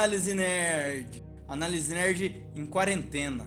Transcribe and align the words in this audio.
Análise 0.00 0.32
Nerd. 0.32 1.22
Análise 1.46 1.92
Nerd 1.92 2.42
em 2.56 2.64
quarentena. 2.64 3.44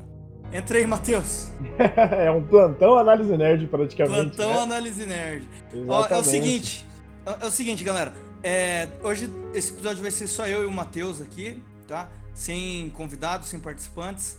Entra 0.52 0.78
aí, 0.78 0.86
Matheus. 0.86 1.52
é 1.80 2.30
um 2.30 2.44
plantão 2.44 2.96
Análise 2.96 3.36
Nerd, 3.36 3.66
praticamente. 3.66 4.36
Plantão 4.36 4.54
né? 4.54 4.62
Análise 4.62 5.04
Nerd. 5.04 5.50
Ó, 5.88 6.06
é 6.06 6.16
o 6.16 6.24
seguinte, 6.24 6.86
é, 7.26 7.44
é 7.44 7.48
o 7.48 7.50
seguinte, 7.50 7.84
galera. 7.84 8.14
É, 8.44 8.88
hoje 9.02 9.32
esse 9.56 9.74
episódio 9.74 10.04
vai 10.04 10.12
ser 10.12 10.28
só 10.28 10.46
eu 10.46 10.62
e 10.62 10.66
o 10.68 10.72
Matheus 10.72 11.20
aqui, 11.22 11.60
tá? 11.88 12.08
Sem 12.36 12.92
convidados, 12.92 13.50
sem 13.50 13.60
participantes. 13.60 14.38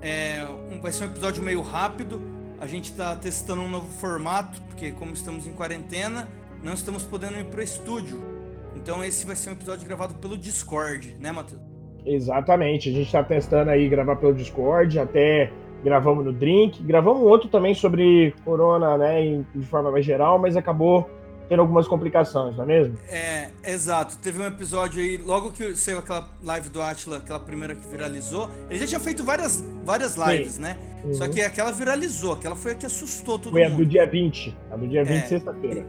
É, 0.00 0.44
um, 0.68 0.80
vai 0.80 0.90
ser 0.90 1.04
um 1.04 1.12
episódio 1.12 1.44
meio 1.44 1.62
rápido. 1.62 2.20
A 2.60 2.66
gente 2.66 2.90
está 2.90 3.14
testando 3.14 3.62
um 3.62 3.70
novo 3.70 3.86
formato, 4.00 4.60
porque 4.62 4.90
como 4.90 5.12
estamos 5.12 5.46
em 5.46 5.52
quarentena, 5.52 6.28
não 6.60 6.74
estamos 6.74 7.04
podendo 7.04 7.38
ir 7.38 7.44
para 7.44 7.60
o 7.60 7.62
estúdio. 7.62 8.31
Então 8.76 9.04
esse 9.04 9.26
vai 9.26 9.36
ser 9.36 9.50
um 9.50 9.52
episódio 9.52 9.86
gravado 9.86 10.14
pelo 10.14 10.36
Discord, 10.36 11.16
né, 11.20 11.32
Matheus? 11.32 11.60
Exatamente. 12.04 12.88
A 12.88 12.92
gente 12.92 13.06
está 13.06 13.22
testando 13.22 13.70
aí 13.70 13.88
gravar 13.88 14.16
pelo 14.16 14.34
Discord, 14.34 14.98
até 14.98 15.52
gravamos 15.84 16.24
no 16.24 16.32
Drink, 16.32 16.82
gravamos 16.82 17.22
outro 17.22 17.48
também 17.48 17.74
sobre 17.74 18.34
Corona, 18.44 18.96
né, 18.96 19.44
de 19.54 19.66
forma 19.66 19.90
mais 19.90 20.04
geral, 20.04 20.38
mas 20.38 20.56
acabou 20.56 21.10
tendo 21.48 21.60
algumas 21.60 21.86
complicações, 21.86 22.56
não 22.56 22.64
é 22.64 22.66
mesmo? 22.66 22.96
É, 23.08 23.50
exato. 23.64 24.16
Teve 24.18 24.40
um 24.40 24.46
episódio 24.46 25.02
aí, 25.02 25.18
logo 25.18 25.50
que 25.50 25.74
saiu 25.76 25.98
aquela 25.98 26.28
live 26.42 26.70
do 26.70 26.80
Atila, 26.80 27.18
aquela 27.18 27.40
primeira 27.40 27.74
que 27.74 27.86
viralizou, 27.86 28.48
ele 28.70 28.78
já 28.78 28.86
tinha 28.86 29.00
feito 29.00 29.22
várias, 29.22 29.62
várias 29.84 30.16
lives, 30.16 30.52
Sim. 30.52 30.62
né? 30.62 30.78
Uhum. 31.04 31.14
Só 31.14 31.28
que 31.28 31.42
aquela 31.42 31.72
viralizou, 31.72 32.32
aquela 32.34 32.56
foi 32.56 32.72
a 32.72 32.74
que 32.74 32.86
assustou 32.86 33.38
todo 33.38 33.52
foi 33.52 33.62
mundo. 33.64 33.74
Foi 33.74 33.82
a 33.82 33.84
do 33.84 33.86
dia 33.86 34.06
20, 34.06 34.56
a 34.70 34.76
do 34.76 34.88
dia 34.88 35.04
20, 35.04 35.16
é, 35.16 35.26
sexta-feira. 35.26 35.86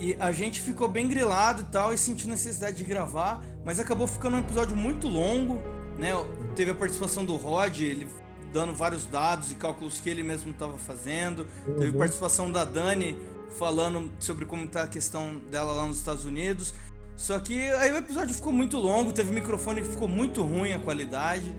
E 0.00 0.16
a 0.18 0.32
gente 0.32 0.62
ficou 0.62 0.88
bem 0.88 1.06
grilado 1.06 1.60
e 1.60 1.64
tal, 1.66 1.92
e 1.92 1.98
sentiu 1.98 2.26
necessidade 2.26 2.78
de 2.78 2.84
gravar, 2.84 3.44
mas 3.66 3.78
acabou 3.78 4.06
ficando 4.06 4.36
um 4.36 4.40
episódio 4.40 4.74
muito 4.74 5.06
longo, 5.06 5.60
né? 5.98 6.12
Teve 6.56 6.70
a 6.70 6.74
participação 6.74 7.22
do 7.22 7.36
Rod, 7.36 7.78
ele 7.82 8.08
dando 8.50 8.72
vários 8.72 9.04
dados 9.04 9.52
e 9.52 9.54
cálculos 9.54 10.00
que 10.00 10.08
ele 10.08 10.22
mesmo 10.22 10.52
estava 10.52 10.78
fazendo. 10.78 11.46
Uhum. 11.68 11.74
Teve 11.74 11.98
participação 11.98 12.50
da 12.50 12.64
Dani 12.64 13.14
falando 13.58 14.10
sobre 14.18 14.46
como 14.46 14.64
está 14.64 14.84
a 14.84 14.88
questão 14.88 15.36
dela 15.50 15.72
lá 15.72 15.86
nos 15.86 15.98
Estados 15.98 16.24
Unidos. 16.24 16.72
Só 17.14 17.38
que 17.38 17.60
aí 17.72 17.92
o 17.92 17.98
episódio 17.98 18.34
ficou 18.34 18.54
muito 18.54 18.78
longo, 18.78 19.12
teve 19.12 19.30
microfone 19.30 19.82
que 19.82 19.88
ficou 19.88 20.08
muito 20.08 20.42
ruim 20.42 20.72
a 20.72 20.78
qualidade. 20.78 21.54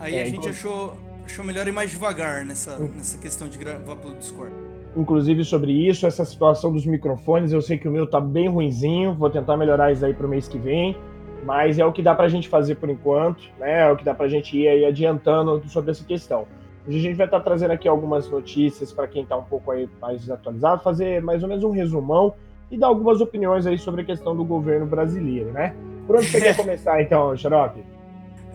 Aí 0.00 0.16
é, 0.16 0.24
a 0.24 0.26
gente 0.26 0.48
achou, 0.48 0.98
achou 1.24 1.44
melhor 1.44 1.68
ir 1.68 1.72
mais 1.72 1.92
devagar 1.92 2.44
nessa, 2.44 2.78
uhum. 2.78 2.90
nessa 2.96 3.16
questão 3.16 3.48
de 3.48 3.56
gravar 3.56 3.94
pelo 3.94 4.16
Discord 4.16 4.52
inclusive 4.96 5.44
sobre 5.44 5.72
isso, 5.72 6.06
essa 6.06 6.24
situação 6.24 6.72
dos 6.72 6.86
microfones. 6.86 7.52
Eu 7.52 7.60
sei 7.60 7.78
que 7.78 7.88
o 7.88 7.92
meu 7.92 8.06
tá 8.06 8.20
bem 8.20 8.48
ruinzinho, 8.48 9.14
vou 9.14 9.30
tentar 9.30 9.56
melhorar 9.56 9.92
isso 9.92 10.04
aí 10.04 10.14
pro 10.14 10.28
mês 10.28 10.48
que 10.48 10.58
vem, 10.58 10.96
mas 11.44 11.78
é 11.78 11.84
o 11.84 11.92
que 11.92 12.02
dá 12.02 12.14
pra 12.14 12.28
gente 12.28 12.48
fazer 12.48 12.76
por 12.76 12.88
enquanto, 12.88 13.42
né? 13.58 13.82
É 13.82 13.92
o 13.92 13.96
que 13.96 14.04
dá 14.04 14.14
pra 14.14 14.28
gente 14.28 14.56
ir 14.56 14.66
aí 14.66 14.84
adiantando 14.84 15.62
sobre 15.68 15.90
essa 15.90 16.04
questão. 16.04 16.46
Hoje 16.88 16.98
a 16.98 17.02
gente 17.02 17.16
vai 17.16 17.26
estar 17.26 17.38
tá 17.38 17.44
trazendo 17.44 17.72
aqui 17.72 17.88
algumas 17.88 18.30
notícias 18.30 18.92
para 18.92 19.06
quem 19.06 19.22
está 19.22 19.36
um 19.36 19.44
pouco 19.44 19.70
aí 19.70 19.88
mais 20.00 20.20
desatualizado, 20.20 20.82
fazer 20.82 21.20
mais 21.20 21.42
ou 21.42 21.48
menos 21.48 21.64
um 21.64 21.70
resumão 21.70 22.34
e 22.70 22.76
dar 22.78 22.86
algumas 22.86 23.20
opiniões 23.20 23.66
aí 23.66 23.78
sobre 23.78 24.02
a 24.02 24.04
questão 24.04 24.36
do 24.36 24.44
governo 24.44 24.86
brasileiro, 24.86 25.50
né? 25.50 25.74
Por 26.06 26.16
onde 26.16 26.26
você 26.26 26.40
quer 26.40 26.54
começar 26.56 27.02
então, 27.02 27.36
Xarope? 27.36 27.95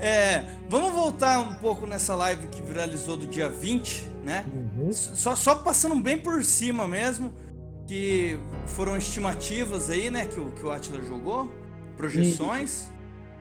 É, 0.01 0.43
vamos 0.67 0.91
voltar 0.93 1.39
um 1.39 1.53
pouco 1.53 1.85
nessa 1.85 2.15
live 2.15 2.47
que 2.47 2.59
viralizou 2.59 3.15
do 3.15 3.27
dia 3.27 3.47
20, 3.47 4.09
né? 4.23 4.43
Uhum. 4.51 4.91
Só, 4.91 5.35
só 5.35 5.55
passando 5.55 5.95
bem 5.95 6.17
por 6.17 6.43
cima 6.43 6.87
mesmo, 6.87 7.31
que 7.85 8.39
foram 8.65 8.97
estimativas 8.97 9.91
aí, 9.91 10.09
né, 10.09 10.25
que 10.25 10.39
o, 10.39 10.51
que 10.51 10.65
o 10.65 10.71
Atila 10.71 11.03
jogou, 11.03 11.51
projeções. 11.95 12.91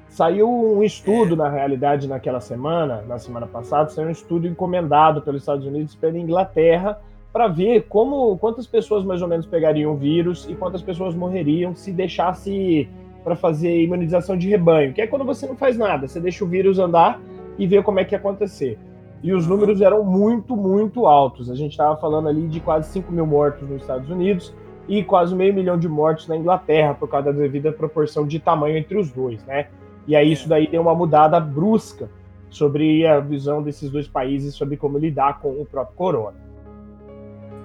E 0.09 0.13
saiu 0.13 0.51
um 0.51 0.83
estudo, 0.83 1.35
é. 1.35 1.37
na 1.37 1.49
realidade, 1.49 2.07
naquela 2.07 2.41
semana, 2.41 3.01
na 3.03 3.19
semana 3.19 3.47
passada, 3.47 3.89
saiu 3.89 4.09
um 4.09 4.11
estudo 4.11 4.47
encomendado 4.47 5.23
pelos 5.23 5.43
Estados 5.43 5.65
Unidos 5.65 5.95
e 5.95 5.97
pela 5.97 6.19
Inglaterra 6.19 7.01
para 7.33 7.49
ver 7.49 7.87
como 7.89 8.37
quantas 8.39 8.67
pessoas 8.67 9.05
mais 9.05 9.23
ou 9.23 9.29
menos 9.29 9.47
pegariam 9.47 9.93
o 9.93 9.97
vírus 9.97 10.47
e 10.49 10.55
quantas 10.55 10.83
pessoas 10.83 11.15
morreriam 11.15 11.75
se 11.75 11.93
deixasse 11.93 12.89
para 13.23 13.37
fazer 13.37 13.83
imunização 13.83 14.37
de 14.37 14.49
rebanho, 14.49 14.93
que 14.93 15.01
é 15.01 15.07
quando 15.07 15.25
você 15.25 15.47
não 15.47 15.57
faz 15.57 15.77
nada, 15.77 16.09
você 16.09 16.21
deixa 16.21 16.45
o 16.45 16.49
vírus 16.49 16.79
andar 16.79 17.21
e 17.59 17.67
vê 17.67 17.83
como 17.83 18.01
é 18.01 18.05
que 18.05 18.15
ia 18.15 18.19
acontecer. 18.19 18.79
E 19.23 19.33
os 19.33 19.47
números 19.47 19.81
eram 19.83 20.03
muito, 20.03 20.57
muito 20.57 21.07
altos. 21.07 21.51
A 21.51 21.55
gente 21.55 21.73
estava 21.73 21.97
falando 21.97 22.29
ali 22.29 22.49
de 22.49 22.59
quase 22.61 22.91
5 22.91 23.13
mil 23.13 23.27
mortos 23.27 23.69
nos 23.69 23.83
Estados 23.83 24.09
Unidos 24.09 24.55
e 24.89 25.05
quase 25.05 25.35
meio 25.35 25.53
milhão 25.53 25.79
de 25.79 25.89
mortos 25.89 26.27
na 26.27 26.37
Inglaterra, 26.37 26.95
por 26.95 27.09
causa 27.09 27.33
da 27.33 27.39
devida 27.39 27.71
proporção 27.71 28.27
de 28.27 28.39
tamanho 28.39 28.79
entre 28.79 28.97
os 28.97 29.11
dois, 29.11 29.45
né? 29.45 29.69
E 30.07 30.17
aí 30.17 30.33
isso 30.33 30.49
daí 30.49 30.67
deu 30.67 30.81
uma 30.81 30.95
mudada 30.95 31.39
brusca 31.39 32.09
sobre 32.49 33.07
a 33.07 33.21
visão 33.21 33.63
desses 33.63 33.91
dois 33.91 34.09
países 34.09 34.55
sobre 34.55 34.77
como 34.77 34.99
lidar 34.99 35.39
com 35.39 35.51
o 35.51 35.67
próprio 35.67 35.97
corona. 35.97 36.37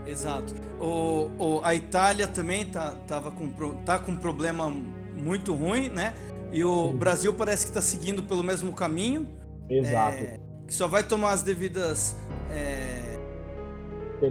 Exato. 0.05 0.53
O, 0.79 1.31
o, 1.39 1.61
a 1.63 1.73
Itália 1.73 2.27
também 2.27 2.65
tá, 2.65 2.93
tava 3.07 3.31
com, 3.31 3.49
tá 3.83 3.97
com 3.97 4.15
problema 4.15 4.71
muito 5.25 5.53
ruim, 5.55 5.89
né? 5.89 6.13
E 6.51 6.63
o 6.63 6.91
Sim. 6.91 6.97
Brasil 6.97 7.33
parece 7.33 7.65
que 7.65 7.71
está 7.71 7.81
seguindo 7.81 8.21
pelo 8.21 8.43
mesmo 8.43 8.71
caminho. 8.71 9.27
Exato. 9.67 10.17
É, 10.17 10.39
que 10.67 10.73
só 10.73 10.87
vai 10.87 11.03
tomar 11.03 11.31
as 11.31 11.41
devidas. 11.41 12.15
É, 12.51 13.17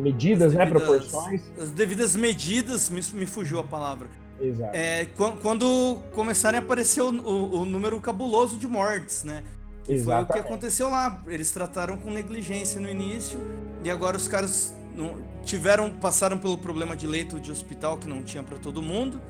medidas, 0.00 0.55
né? 0.55 0.65
Proporções. 0.66 1.43
As 1.59 1.71
devidas 1.71 2.15
medidas, 2.16 2.88
me, 2.88 3.00
me 3.12 3.27
fugiu 3.27 3.59
a 3.59 3.65
palavra. 3.65 4.09
Exato. 4.41 4.71
É, 4.75 5.06
quando 5.43 5.99
começarem 6.12 6.59
a 6.59 6.62
aparecer 6.62 7.03
o, 7.03 7.11
o, 7.11 7.61
o 7.61 7.65
número 7.65 8.00
cabuloso 8.00 8.56
de 8.56 8.66
mortes, 8.66 9.25
né? 9.25 9.43
Que 9.84 9.99
foi 9.99 10.15
o 10.15 10.26
que 10.26 10.38
aconteceu 10.38 10.88
lá. 10.88 11.22
Eles 11.26 11.50
trataram 11.50 11.97
com 11.97 12.11
negligência 12.11 12.81
no 12.81 12.88
início 12.88 13.38
e 13.82 13.91
agora 13.91 14.16
os 14.16 14.26
caras 14.26 14.75
não, 14.97 15.16
tiveram 15.44 15.91
passaram 15.91 16.38
pelo 16.38 16.56
problema 16.56 16.97
de 16.97 17.06
leito 17.06 17.38
de 17.38 17.53
hospital 17.53 17.99
que 17.99 18.09
não 18.09 18.22
tinha 18.22 18.43
para 18.43 18.56
todo 18.56 18.81
mundo 18.81 19.21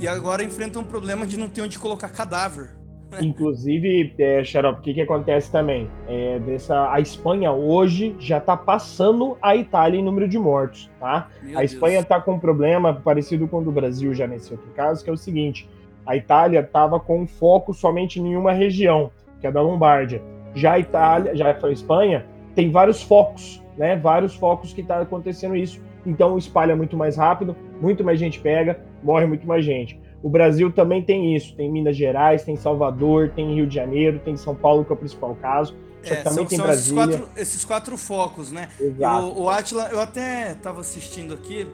e 0.00 0.08
agora 0.08 0.42
enfrentam 0.42 0.80
um 0.80 0.84
problema 0.84 1.26
de 1.26 1.36
não 1.36 1.48
ter 1.48 1.60
onde 1.60 1.78
colocar 1.78 2.08
cadáver. 2.08 2.70
Inclusive, 3.20 4.14
é, 4.18 4.42
Xarope, 4.42 4.80
o 4.80 4.82
que, 4.82 4.94
que 4.94 5.00
acontece 5.00 5.50
também? 5.50 5.90
É, 6.08 6.38
dessa, 6.38 6.90
a 6.92 7.00
Espanha 7.00 7.52
hoje 7.52 8.16
já 8.18 8.38
está 8.38 8.56
passando 8.56 9.36
a 9.42 9.54
Itália 9.54 9.98
em 9.98 10.02
número 10.02 10.28
de 10.28 10.38
mortos, 10.38 10.88
tá? 10.98 11.28
Meu 11.42 11.58
a 11.58 11.64
Espanha 11.64 12.00
está 12.00 12.20
com 12.20 12.34
um 12.34 12.38
problema 12.38 12.94
parecido 12.94 13.46
com 13.46 13.58
o 13.58 13.64
do 13.64 13.72
Brasil 13.72 14.14
já 14.14 14.26
nesse 14.26 14.52
outro 14.52 14.70
caso, 14.70 15.04
que 15.04 15.10
é 15.10 15.12
o 15.12 15.16
seguinte: 15.16 15.68
a 16.06 16.16
Itália 16.16 16.60
estava 16.60 16.98
com 16.98 17.26
foco 17.26 17.74
somente 17.74 18.20
em 18.20 18.36
uma 18.36 18.52
região, 18.52 19.10
que 19.40 19.46
é 19.46 19.52
da 19.52 19.60
Lombardia. 19.60 20.22
Já 20.54 20.72
a 20.72 20.78
Itália, 20.78 21.36
já 21.36 21.56
a 21.62 21.70
Espanha, 21.70 22.26
tem 22.54 22.70
vários 22.70 23.02
focos, 23.02 23.62
né? 23.76 23.96
Vários 23.96 24.34
focos 24.34 24.72
que 24.72 24.80
está 24.80 25.00
acontecendo 25.00 25.56
isso. 25.56 25.80
Então 26.06 26.38
espalha 26.38 26.74
muito 26.74 26.96
mais 26.96 27.16
rápido, 27.16 27.56
muito 27.80 28.04
mais 28.04 28.18
gente 28.18 28.40
pega, 28.40 28.80
morre 29.02 29.26
muito 29.26 29.46
mais 29.46 29.64
gente. 29.64 30.00
O 30.22 30.28
Brasil 30.28 30.70
também 30.70 31.02
tem 31.02 31.34
isso, 31.34 31.54
tem 31.54 31.70
Minas 31.70 31.96
Gerais, 31.96 32.44
tem 32.44 32.56
Salvador, 32.56 33.30
tem 33.30 33.54
Rio 33.54 33.66
de 33.66 33.74
Janeiro, 33.74 34.20
tem 34.22 34.36
São 34.36 34.54
Paulo, 34.54 34.84
que 34.84 34.92
é 34.92 34.94
o 34.94 34.98
principal 34.98 35.34
caso. 35.34 35.74
É, 36.02 36.16
também 36.16 36.32
são, 36.32 36.46
tem 36.46 36.58
são 36.58 36.66
Brasília. 36.66 37.02
Esses 37.02 37.18
quatro, 37.18 37.40
esses 37.40 37.64
quatro 37.64 37.96
focos, 37.96 38.52
né? 38.52 38.68
Exato. 38.78 39.26
O, 39.26 39.42
o 39.44 39.48
Atila, 39.48 39.88
eu 39.90 40.00
até 40.00 40.52
estava 40.52 40.80
assistindo 40.80 41.34
aqui 41.34 41.66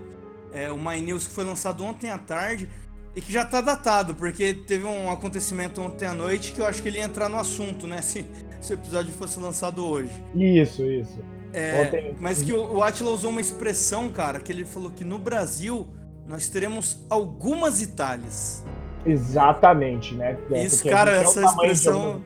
é, 0.53 0.71
o 0.71 0.79
My 0.79 1.01
News 1.01 1.27
que 1.27 1.35
foi 1.35 1.45
lançado 1.45 1.85
ontem 1.85 2.11
à 2.11 2.19
tarde 2.19 2.69
e 3.15 3.21
que 3.21 3.33
já 3.33 3.43
está 3.43 3.61
datado, 3.61 4.15
porque 4.15 4.55
teve 4.55 4.85
um 4.85 5.11
acontecimento 5.11 5.81
ontem 5.81 6.07
à 6.07 6.15
noite 6.15 6.53
que 6.53 6.61
eu 6.61 6.67
acho 6.67 6.83
que 6.83 6.89
ele 6.89 6.99
ia 6.99 7.05
entrar 7.05 7.29
no 7.29 7.39
assunto, 7.39 7.87
né? 7.87 8.01
Se, 8.03 8.25
se 8.61 8.73
o 8.73 8.75
episódio 8.75 9.13
fosse 9.13 9.39
lançado 9.39 9.85
hoje. 9.85 10.11
Isso, 10.35 10.83
isso. 10.83 11.19
É, 11.53 11.83
ontem... 11.83 12.17
Mas 12.19 12.43
que 12.43 12.53
o, 12.53 12.77
o 12.77 12.83
Atila 12.83 13.11
usou 13.11 13.31
uma 13.31 13.41
expressão, 13.41 14.09
cara, 14.09 14.41
que 14.41 14.51
ele 14.51 14.65
falou 14.65 14.91
que 14.91 15.05
no 15.05 15.19
Brasil 15.19 15.87
nós 16.27 16.49
teremos 16.49 16.99
algumas 17.09 17.81
Itálias. 17.81 18.65
Exatamente, 19.05 20.15
né? 20.15 20.37
É, 20.51 20.65
Isso, 20.65 20.83
cara, 20.89 21.19
é 21.19 21.23
essa 21.23 21.43
expressão. 21.45 22.23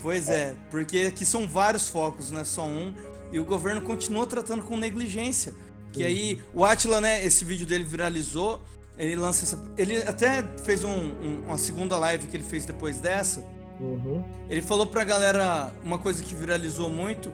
Pois 0.00 0.28
é. 0.28 0.32
é, 0.32 0.54
porque 0.70 1.06
aqui 1.08 1.24
são 1.24 1.48
vários 1.48 1.88
focos, 1.88 2.30
não 2.30 2.40
é 2.40 2.44
só 2.44 2.64
um. 2.64 2.94
E 3.32 3.40
o 3.40 3.44
governo 3.44 3.80
continua 3.80 4.26
tratando 4.26 4.62
com 4.62 4.76
negligência. 4.76 5.52
Que 5.92 6.04
aí, 6.04 6.42
o 6.52 6.64
Atila, 6.64 7.00
né, 7.00 7.24
esse 7.24 7.44
vídeo 7.44 7.66
dele 7.66 7.84
viralizou. 7.84 8.60
Ele 8.98 9.16
lança 9.16 9.44
essa. 9.44 9.58
Ele 9.76 9.98
até 9.98 10.42
fez 10.64 10.84
um, 10.84 10.90
um, 10.90 11.42
uma 11.46 11.58
segunda 11.58 11.98
live 11.98 12.26
que 12.26 12.36
ele 12.36 12.44
fez 12.44 12.64
depois 12.64 13.00
dessa. 13.00 13.44
Uhum. 13.80 14.22
Ele 14.48 14.62
falou 14.62 14.86
pra 14.86 15.02
galera 15.02 15.72
uma 15.84 15.98
coisa 15.98 16.22
que 16.22 16.34
viralizou 16.34 16.88
muito: 16.88 17.32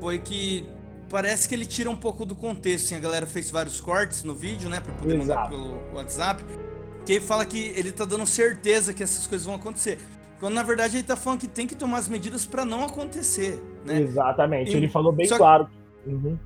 foi 0.00 0.18
que 0.18 0.68
parece 1.08 1.48
que 1.48 1.54
ele 1.54 1.66
tira 1.66 1.90
um 1.90 1.96
pouco 1.96 2.24
do 2.24 2.34
contexto. 2.34 2.86
Assim, 2.86 2.94
a 2.96 3.00
galera 3.00 3.26
fez 3.26 3.50
vários 3.50 3.80
cortes 3.80 4.24
no 4.24 4.34
vídeo, 4.34 4.68
né? 4.68 4.80
Pra 4.80 4.92
poder 4.94 5.20
Exato. 5.20 5.28
mandar 5.28 5.48
pelo 5.48 5.96
WhatsApp. 5.96 6.44
Que 7.04 7.14
ele 7.14 7.20
fala 7.20 7.44
que 7.44 7.72
ele 7.76 7.92
tá 7.92 8.04
dando 8.04 8.26
certeza 8.26 8.92
que 8.92 9.02
essas 9.02 9.26
coisas 9.26 9.46
vão 9.46 9.54
acontecer. 9.54 9.98
Quando 10.40 10.54
na 10.54 10.62
verdade 10.62 10.96
ele 10.96 11.04
tá 11.04 11.16
falando 11.16 11.40
que 11.40 11.48
tem 11.48 11.66
que 11.66 11.74
tomar 11.74 11.98
as 11.98 12.08
medidas 12.08 12.44
para 12.44 12.64
não 12.64 12.84
acontecer, 12.84 13.62
né? 13.84 14.00
Exatamente, 14.00 14.72
e, 14.72 14.76
ele 14.76 14.88
falou 14.88 15.12
bem 15.12 15.26
só, 15.26 15.36
claro. 15.38 15.68
Uhum. 16.06 16.36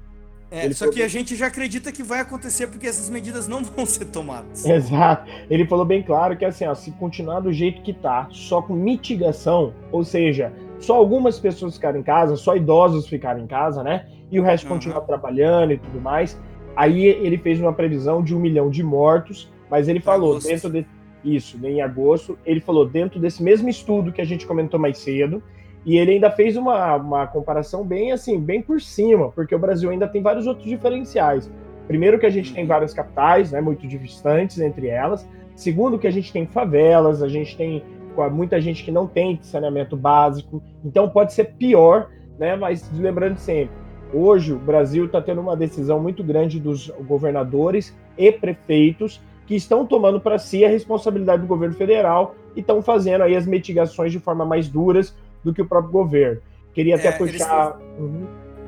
É, 0.50 0.68
só 0.72 0.80
falou... 0.80 0.94
que 0.94 1.02
a 1.02 1.08
gente 1.08 1.36
já 1.36 1.46
acredita 1.46 1.92
que 1.92 2.02
vai 2.02 2.20
acontecer 2.20 2.66
porque 2.66 2.86
essas 2.86 3.08
medidas 3.10 3.48
não 3.48 3.62
vão 3.64 3.84
ser 3.84 4.04
tomadas. 4.06 4.64
Exato. 4.64 5.30
Ele 5.48 5.66
falou 5.66 5.84
bem 5.84 6.02
claro 6.02 6.36
que 6.36 6.44
assim, 6.44 6.66
ó, 6.66 6.74
se 6.74 6.90
continuar 6.92 7.40
do 7.40 7.52
jeito 7.52 7.82
que 7.82 7.92
tá, 7.92 8.28
só 8.30 8.62
com 8.62 8.74
mitigação, 8.74 9.72
ou 9.90 10.04
seja, 10.04 10.52
só 10.78 10.94
algumas 10.94 11.38
pessoas 11.38 11.74
ficarem 11.74 12.00
em 12.00 12.04
casa, 12.04 12.36
só 12.36 12.56
idosos 12.56 13.08
ficarem 13.08 13.44
em 13.44 13.46
casa, 13.46 13.82
né? 13.82 14.06
E 14.30 14.38
o 14.38 14.42
resto 14.42 14.64
uhum. 14.64 14.74
continuar 14.74 15.00
trabalhando 15.02 15.72
e 15.72 15.78
tudo 15.78 16.00
mais. 16.00 16.40
Aí 16.76 17.04
ele 17.04 17.36
fez 17.36 17.60
uma 17.60 17.72
previsão 17.72 18.22
de 18.22 18.34
um 18.34 18.38
milhão 18.38 18.70
de 18.70 18.82
mortos, 18.82 19.52
mas 19.68 19.88
ele 19.88 20.00
falou 20.00 20.32
agosto. 20.32 20.48
dentro 20.48 20.70
de 20.70 20.86
isso, 21.24 21.58
em 21.64 21.82
agosto, 21.82 22.38
ele 22.46 22.60
falou 22.60 22.86
dentro 22.86 23.20
desse 23.20 23.42
mesmo 23.42 23.68
estudo 23.68 24.12
que 24.12 24.20
a 24.20 24.24
gente 24.24 24.46
comentou 24.46 24.80
mais 24.80 24.98
cedo, 24.98 25.42
e 25.84 25.98
ele 25.98 26.12
ainda 26.12 26.30
fez 26.30 26.56
uma, 26.56 26.96
uma 26.96 27.26
comparação 27.26 27.84
bem 27.84 28.12
assim, 28.12 28.38
bem 28.38 28.62
por 28.62 28.80
cima, 28.80 29.30
porque 29.30 29.54
o 29.54 29.58
Brasil 29.58 29.90
ainda 29.90 30.06
tem 30.06 30.22
vários 30.22 30.46
outros 30.46 30.66
diferenciais. 30.66 31.50
Primeiro 31.86 32.18
que 32.18 32.26
a 32.26 32.30
gente 32.30 32.52
tem 32.54 32.66
várias 32.66 32.94
capitais, 32.94 33.50
né, 33.50 33.60
muito 33.60 33.86
distantes 33.86 34.58
entre 34.60 34.88
elas. 34.88 35.28
Segundo 35.56 35.98
que 35.98 36.06
a 36.06 36.10
gente 36.10 36.32
tem 36.32 36.46
favelas, 36.46 37.22
a 37.22 37.28
gente 37.28 37.56
tem 37.56 37.82
muita 38.30 38.60
gente 38.60 38.84
que 38.84 38.90
não 38.90 39.06
tem 39.06 39.38
saneamento 39.42 39.96
básico. 39.96 40.62
Então 40.84 41.08
pode 41.08 41.32
ser 41.32 41.54
pior, 41.54 42.10
né? 42.38 42.54
Mas 42.56 42.90
lembrando 42.92 43.38
sempre, 43.38 43.74
hoje 44.12 44.52
o 44.52 44.58
Brasil 44.58 45.06
está 45.06 45.20
tendo 45.20 45.40
uma 45.40 45.56
decisão 45.56 46.00
muito 46.00 46.22
grande 46.22 46.58
dos 46.58 46.88
governadores 47.06 47.94
e 48.16 48.30
prefeitos 48.30 49.20
que 49.46 49.54
estão 49.56 49.84
tomando 49.84 50.20
para 50.20 50.38
si 50.38 50.64
a 50.64 50.68
responsabilidade 50.68 51.42
do 51.42 51.48
governo 51.48 51.74
federal 51.74 52.36
e 52.54 52.60
estão 52.60 52.80
fazendo 52.82 53.22
aí 53.22 53.34
as 53.34 53.46
mitigações 53.46 54.12
de 54.12 54.20
forma 54.20 54.44
mais 54.44 54.68
duras 54.68 55.14
do 55.42 55.52
que 55.52 55.60
o 55.60 55.66
próprio 55.66 55.92
governo. 55.92 56.40
Queria 56.72 56.96
até 56.96 57.08
é, 57.08 57.12
puxar. 57.12 57.78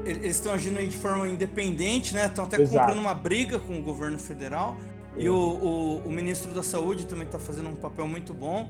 Eles 0.05 0.37
estão 0.37 0.53
uhum. 0.53 0.59
agindo 0.59 0.81
de 0.81 0.97
forma 0.97 1.29
independente, 1.29 2.15
né? 2.15 2.27
Estão 2.27 2.44
até 2.44 2.61
Exato. 2.61 2.79
comprando 2.79 2.99
uma 2.99 3.15
briga 3.15 3.59
com 3.59 3.79
o 3.79 3.83
governo 3.83 4.19
federal. 4.19 4.77
E 5.17 5.29
o, 5.29 5.37
o, 5.37 6.03
o, 6.05 6.11
ministro 6.11 6.53
da 6.53 6.62
Saúde 6.62 7.06
também 7.06 7.27
está 7.27 7.39
fazendo 7.39 7.69
um 7.69 7.77
papel 7.77 8.09
muito 8.09 8.35
bom. 8.35 8.69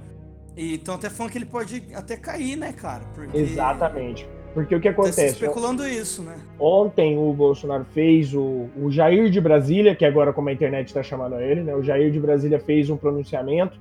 E 0.54 0.74
estão 0.74 0.96
até 0.96 1.08
falando 1.08 1.32
que 1.32 1.38
ele 1.38 1.46
pode 1.46 1.82
até 1.94 2.16
cair, 2.16 2.56
né, 2.56 2.72
cara? 2.72 3.04
Porque... 3.14 3.38
Exatamente. 3.38 4.28
Porque 4.54 4.74
o 4.74 4.80
que 4.80 4.88
acontece? 4.88 5.20
Tá 5.20 5.26
especulando 5.26 5.86
isso, 5.86 6.22
né? 6.22 6.34
Ontem 6.58 7.18
o 7.18 7.32
Bolsonaro 7.32 7.84
fez 7.92 8.34
o, 8.34 8.68
o 8.76 8.90
Jair 8.90 9.30
de 9.30 9.40
Brasília, 9.40 9.94
que 9.94 10.04
agora 10.04 10.32
como 10.32 10.48
a 10.48 10.52
internet 10.52 10.88
está 10.88 11.02
chamando 11.02 11.40
ele, 11.40 11.62
né? 11.62 11.74
O 11.74 11.82
Jair 11.82 12.10
de 12.10 12.20
Brasília 12.20 12.60
fez 12.60 12.90
um 12.90 12.96
pronunciamento 12.96 13.78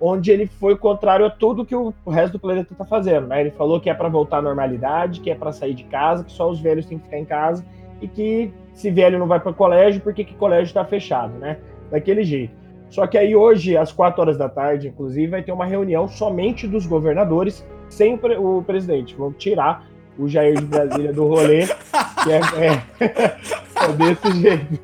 onde 0.00 0.30
ele 0.30 0.46
foi 0.46 0.76
contrário 0.76 1.24
a 1.24 1.30
tudo 1.30 1.64
que 1.64 1.74
o, 1.74 1.94
resto 2.06 2.34
do 2.34 2.38
planeta 2.38 2.72
está 2.72 2.84
fazendo. 2.84 3.26
Né? 3.26 3.40
Ele 3.40 3.50
falou 3.50 3.80
que 3.80 3.88
é 3.88 3.94
para 3.94 4.08
voltar 4.08 4.38
à 4.38 4.42
normalidade, 4.42 5.20
que 5.20 5.30
é 5.30 5.34
para 5.34 5.52
sair 5.52 5.74
de 5.74 5.84
casa, 5.84 6.24
que 6.24 6.32
só 6.32 6.50
os 6.50 6.60
velhos 6.60 6.84
têm 6.86 6.98
que 6.98 7.04
ficar 7.04 7.18
em 7.18 7.24
casa 7.24 7.64
e 8.00 8.08
que 8.08 8.52
se 8.72 8.90
velho 8.90 9.18
não 9.18 9.26
vai 9.26 9.40
para 9.40 9.52
o 9.52 9.54
colégio, 9.54 10.00
porque 10.02 10.24
que 10.24 10.34
colégio 10.34 10.64
está 10.64 10.84
fechado, 10.84 11.38
né? 11.38 11.58
Daquele 11.90 12.24
jeito. 12.24 12.52
Só 12.90 13.06
que 13.06 13.16
aí 13.16 13.34
hoje, 13.34 13.76
às 13.76 13.92
4 13.92 14.20
horas 14.20 14.36
da 14.36 14.48
tarde, 14.48 14.88
inclusive, 14.88 15.26
vai 15.28 15.42
ter 15.42 15.52
uma 15.52 15.64
reunião 15.64 16.06
somente 16.06 16.66
dos 16.66 16.86
governadores, 16.86 17.66
sem 17.88 18.14
o, 18.14 18.62
presidente. 18.62 19.14
Vão 19.14 19.32
tirar 19.32 19.86
o 20.18 20.28
Jair 20.28 20.58
de 20.58 20.66
Brasília 20.66 21.12
do 21.12 21.26
rolê, 21.26 21.66
que 21.66 22.32
é, 22.32 22.40
é, 22.66 23.04
é 23.84 23.92
desse 23.92 24.40
jeito. 24.40 24.80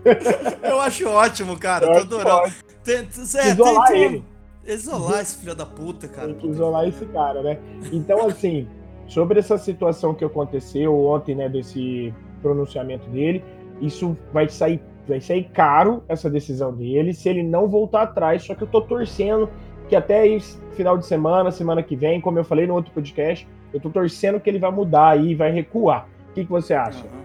Eu 0.62 0.80
acho 0.80 1.08
ótimo, 1.08 1.58
cara. 1.58 1.86
Eu 1.86 2.06
tô 2.06 2.16
adorando. 2.16 2.52
Tem, 2.84 2.96
é, 2.96 3.50
Isolar 3.50 3.88
tem, 3.88 4.02
ele. 4.02 4.24
Isolar 4.66 5.20
esse 5.20 5.38
filho 5.38 5.54
da 5.54 5.66
puta, 5.66 6.08
cara. 6.08 6.28
Tem 6.28 6.36
que 6.36 6.48
isolar 6.48 6.88
esse 6.88 7.04
cara, 7.06 7.42
né? 7.42 7.58
Então, 7.92 8.26
assim, 8.26 8.66
sobre 9.06 9.38
essa 9.38 9.58
situação 9.58 10.14
que 10.14 10.24
aconteceu 10.24 10.96
ontem, 11.06 11.34
né, 11.34 11.48
desse 11.48 12.14
pronunciamento 12.42 13.08
dele, 13.10 13.44
isso 13.80 14.16
vai 14.32 14.48
sair, 14.48 14.80
vai 15.06 15.20
sair 15.20 15.44
caro, 15.44 16.02
essa 16.08 16.30
decisão 16.30 16.72
dele, 16.72 17.12
se 17.12 17.28
ele 17.28 17.42
não 17.42 17.68
voltar 17.68 18.02
atrás. 18.02 18.44
Só 18.44 18.54
que 18.54 18.62
eu 18.62 18.68
tô 18.68 18.80
torcendo 18.80 19.48
que 19.88 19.96
até 19.96 20.20
aí, 20.20 20.40
final 20.76 20.96
de 20.96 21.04
semana, 21.04 21.50
semana 21.50 21.82
que 21.82 21.96
vem, 21.96 22.20
como 22.20 22.38
eu 22.38 22.44
falei 22.44 22.66
no 22.66 22.74
outro 22.74 22.92
podcast, 22.92 23.46
eu 23.72 23.80
tô 23.80 23.90
torcendo 23.90 24.40
que 24.40 24.48
ele 24.48 24.58
vai 24.58 24.70
mudar 24.70 25.10
aí, 25.10 25.34
vai 25.34 25.50
recuar. 25.50 26.08
O 26.30 26.34
que, 26.34 26.44
que 26.44 26.50
você 26.50 26.74
acha? 26.74 27.04
Uhum. 27.04 27.20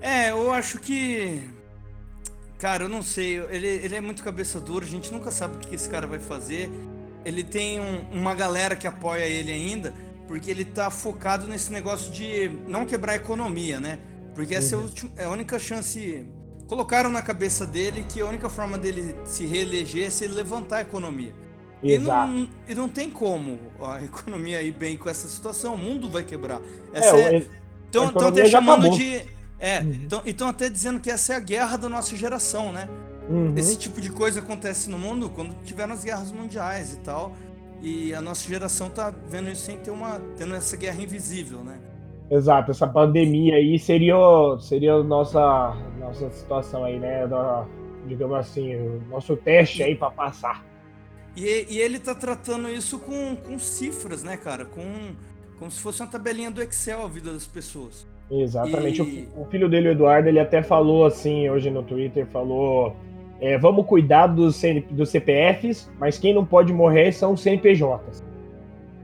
É, 0.00 0.30
eu 0.30 0.52
acho 0.52 0.78
que 0.78 1.42
Cara, 2.58 2.84
eu 2.84 2.88
não 2.88 3.02
sei. 3.02 3.38
Ele, 3.50 3.68
ele 3.68 3.94
é 3.94 4.00
muito 4.00 4.22
cabeça 4.22 4.60
dura, 4.60 4.84
a 4.84 4.88
gente 4.88 5.12
nunca 5.12 5.30
sabe 5.30 5.56
o 5.56 5.58
que 5.60 5.74
esse 5.74 5.88
cara 5.88 6.06
vai 6.06 6.18
fazer. 6.18 6.68
Ele 7.24 7.44
tem 7.44 7.80
um, 7.80 8.00
uma 8.10 8.34
galera 8.34 8.74
que 8.74 8.86
apoia 8.86 9.24
ele 9.24 9.52
ainda, 9.52 9.94
porque 10.26 10.50
ele 10.50 10.64
tá 10.64 10.90
focado 10.90 11.46
nesse 11.46 11.72
negócio 11.72 12.12
de 12.12 12.50
não 12.66 12.84
quebrar 12.84 13.12
a 13.12 13.16
economia, 13.16 13.78
né? 13.78 13.98
Porque 14.34 14.54
essa 14.54 14.76
uhum. 14.76 14.90
é, 15.16 15.24
a 15.24 15.30
única 15.30 15.58
chance. 15.58 16.26
Colocaram 16.66 17.08
na 17.08 17.22
cabeça 17.22 17.66
dele 17.66 18.04
que 18.06 18.20
a 18.20 18.26
única 18.26 18.50
forma 18.50 18.76
dele 18.76 19.14
se 19.24 19.46
reeleger 19.46 20.08
é 20.08 20.10
se 20.10 20.24
ele 20.24 20.34
levantar 20.34 20.78
a 20.78 20.80
economia. 20.82 21.32
Exato. 21.82 22.32
E 22.32 22.34
não, 22.34 22.48
e 22.68 22.74
não 22.74 22.88
tem 22.88 23.08
como 23.08 23.58
a 23.80 24.02
economia 24.02 24.62
ir 24.62 24.72
bem 24.72 24.96
com 24.96 25.08
essa 25.08 25.28
situação, 25.28 25.74
o 25.74 25.78
mundo 25.78 26.08
vai 26.08 26.24
quebrar. 26.24 26.60
Essa 26.92 27.16
é, 27.16 27.36
é... 27.36 27.46
Então, 27.88 28.08
estão 28.08 28.28
até 28.28 28.46
chamando 28.46 28.90
de 28.90 29.22
é, 29.60 29.78
então 29.80 30.22
estão 30.24 30.48
até 30.48 30.68
dizendo 30.68 31.00
que 31.00 31.10
essa 31.10 31.32
é 31.32 31.36
a 31.36 31.40
guerra 31.40 31.76
da 31.76 31.88
nossa 31.88 32.16
geração, 32.16 32.72
né? 32.72 32.88
Uhum. 33.28 33.52
Esse 33.56 33.76
tipo 33.76 34.00
de 34.00 34.10
coisa 34.10 34.40
acontece 34.40 34.88
no 34.88 34.98
mundo 34.98 35.28
quando 35.28 35.54
tiveram 35.64 35.92
as 35.92 36.04
guerras 36.04 36.30
mundiais 36.30 36.94
e 36.94 36.98
tal. 37.00 37.32
E 37.82 38.14
a 38.14 38.20
nossa 38.20 38.48
geração 38.48 38.88
tá 38.88 39.12
vendo 39.28 39.50
isso 39.50 39.62
sem 39.62 39.76
ter 39.78 39.90
uma. 39.90 40.20
tendo 40.36 40.54
essa 40.54 40.76
guerra 40.76 41.02
invisível, 41.02 41.62
né? 41.62 41.78
Exato, 42.30 42.70
essa 42.70 42.86
pandemia 42.86 43.56
aí 43.56 43.78
seria, 43.78 44.14
seria 44.60 44.94
a 44.94 45.02
nossa, 45.02 45.74
nossa 45.98 46.30
situação 46.30 46.84
aí, 46.84 46.98
né? 46.98 47.26
Da, 47.26 47.66
digamos 48.06 48.36
assim, 48.36 48.74
o 48.76 49.02
nosso 49.10 49.36
teste 49.36 49.82
aí 49.82 49.94
para 49.94 50.10
passar. 50.10 50.64
E, 51.36 51.66
e, 51.68 51.78
ele 51.78 51.98
tá 51.98 52.14
tratando 52.14 52.68
isso 52.68 52.98
com, 52.98 53.36
com 53.36 53.58
cifras, 53.58 54.22
né, 54.22 54.36
cara? 54.36 54.64
Com, 54.64 55.14
como 55.58 55.70
se 55.70 55.80
fosse 55.80 56.02
uma 56.02 56.08
tabelinha 56.08 56.50
do 56.50 56.62
Excel 56.62 57.04
a 57.04 57.08
vida 57.08 57.32
das 57.32 57.46
pessoas. 57.46 58.06
Exatamente. 58.30 59.02
E... 59.02 59.28
O, 59.36 59.42
o, 59.42 59.44
filho 59.46 59.68
dele, 59.68 59.88
o 59.88 59.92
Eduardo, 59.92 60.28
ele 60.28 60.40
até 60.40 60.62
falou 60.62 61.04
assim 61.04 61.48
hoje 61.48 61.70
no 61.70 61.82
Twitter, 61.82 62.26
falou 62.26 62.96
é, 63.40 63.56
vamos 63.56 63.86
cuidar 63.86 64.26
dos, 64.26 64.56
CN, 64.56 64.80
dos 64.90 65.10
CPFs, 65.10 65.90
mas 65.98 66.18
quem 66.18 66.34
não 66.34 66.44
pode 66.44 66.72
morrer 66.72 67.12
são 67.12 67.34
os 67.34 67.40
CNPJs. 67.40 68.24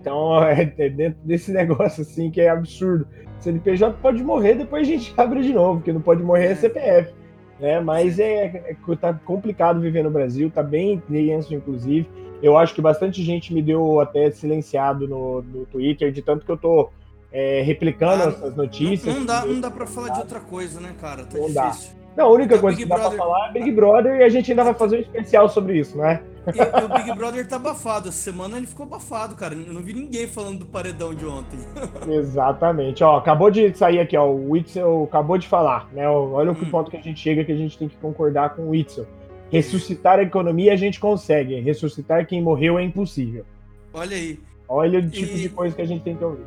Então, 0.01 0.43
é, 0.45 0.73
é, 0.77 0.89
dentro 0.89 1.19
desse 1.25 1.53
negócio 1.53 2.03
assim 2.03 2.31
que 2.31 2.41
é 2.41 2.49
absurdo. 2.49 3.07
CNPJ 3.39 3.97
pode 4.01 4.23
morrer, 4.23 4.55
depois 4.55 4.87
a 4.89 4.91
gente 4.91 5.13
abre 5.17 5.43
de 5.43 5.53
novo, 5.53 5.79
porque 5.79 5.93
não 5.93 6.01
pode 6.01 6.23
morrer 6.23 6.47
é 6.47 6.55
CPF. 6.55 7.13
Né? 7.59 7.81
Mas 7.81 8.19
é, 8.19 8.77
é, 8.79 8.97
tá 8.97 9.13
complicado 9.13 9.81
viver 9.81 10.03
no 10.03 10.11
Brasil, 10.11 10.51
tá 10.51 10.63
bem 10.63 11.03
tenso, 11.11 11.55
inclusive. 11.55 12.09
Eu 12.43 12.59
acho 12.59 12.75
que 12.75 12.83
bastante 12.83 13.23
gente 13.23 13.55
me 13.55 13.63
deu 13.63 14.01
até 14.01 14.31
silenciado 14.31 15.09
no, 15.09 15.43
no 15.43 15.65
Twitter, 15.67 16.13
de 16.13 16.21
tanto 16.21 16.45
que 16.45 16.53
eu 16.53 16.57
tô 16.57 16.91
é, 17.33 17.63
replicando 17.63 18.25
ah, 18.25 18.27
essas 18.29 18.57
notícias. 18.57 19.13
Não, 19.13 19.21
não 19.21 19.27
dá, 19.27 19.47
não 19.47 19.61
dá 19.61 19.71
pra 19.71 19.87
falar 19.87 20.11
de 20.11 20.21
outra 20.21 20.41
coisa, 20.41 20.81
né, 20.81 20.95
cara? 21.01 21.25
Tá 21.25 21.39
não 21.39 21.47
difícil. 21.47 21.95
Dá. 21.95 22.05
Não, 22.17 22.27
a 22.27 22.33
única 22.33 22.59
coisa 22.59 22.77
que 22.77 22.85
dá 22.85 22.97
Brother... 22.97 23.17
pra 23.17 23.27
falar 23.27 23.49
é 23.49 23.53
Big 23.53 23.73
Brother 23.73 24.21
e 24.21 24.23
a 24.23 24.29
gente 24.29 24.51
ainda 24.51 24.63
vai 24.63 24.75
fazer 24.75 24.99
um 24.99 25.01
especial 25.01 25.49
sobre 25.49 25.79
isso, 25.79 25.99
né? 25.99 26.23
E, 26.47 26.85
o 26.85 26.89
Big 26.97 27.17
Brother 27.17 27.47
tá 27.47 27.57
abafado. 27.57 28.09
Essa 28.09 28.19
semana 28.19 28.57
ele 28.57 28.67
ficou 28.67 28.85
abafado, 28.85 29.35
cara. 29.35 29.55
Eu 29.55 29.73
não 29.73 29.83
vi 29.83 29.93
ninguém 29.93 30.27
falando 30.27 30.61
do 30.61 30.67
paredão 30.67 31.15
de 31.15 31.25
ontem. 31.25 31.59
Exatamente. 32.09 33.03
Ó, 33.03 33.17
acabou 33.17 33.51
de 33.51 33.73
sair 33.77 34.01
aqui, 34.01 34.17
ó. 34.17 34.27
O 34.27 34.51
Witzel 34.51 35.05
acabou 35.05 35.39
de 35.39 35.49
falar, 35.49 35.89
né? 35.93 36.09
Olha 36.09 36.51
o 36.51 36.55
hum. 36.55 36.71
ponto 36.71 36.91
que 36.91 36.97
a 36.97 37.03
gente 37.03 37.21
chega 37.21 37.45
que 37.45 37.53
a 37.53 37.57
gente 37.57 37.79
tem 37.79 37.89
que 37.89 37.97
concordar 37.97 38.55
com 38.55 38.63
o 38.63 38.71
Witzel. 38.71 39.07
Ressuscitar 39.51 40.19
a 40.19 40.23
economia 40.23 40.73
a 40.73 40.77
gente 40.77 40.99
consegue. 40.99 41.61
Ressuscitar 41.61 42.27
quem 42.27 42.43
morreu 42.43 42.79
é 42.79 42.83
impossível. 42.83 43.45
Olha 43.93 44.17
aí. 44.17 44.41
Olha 44.69 44.99
o 44.99 45.09
tipo 45.09 45.33
e... 45.33 45.43
de 45.43 45.49
coisa 45.49 45.75
que 45.75 45.83
a 45.83 45.87
gente 45.87 46.03
tem 46.03 46.17
que 46.17 46.25
ouvir. 46.25 46.45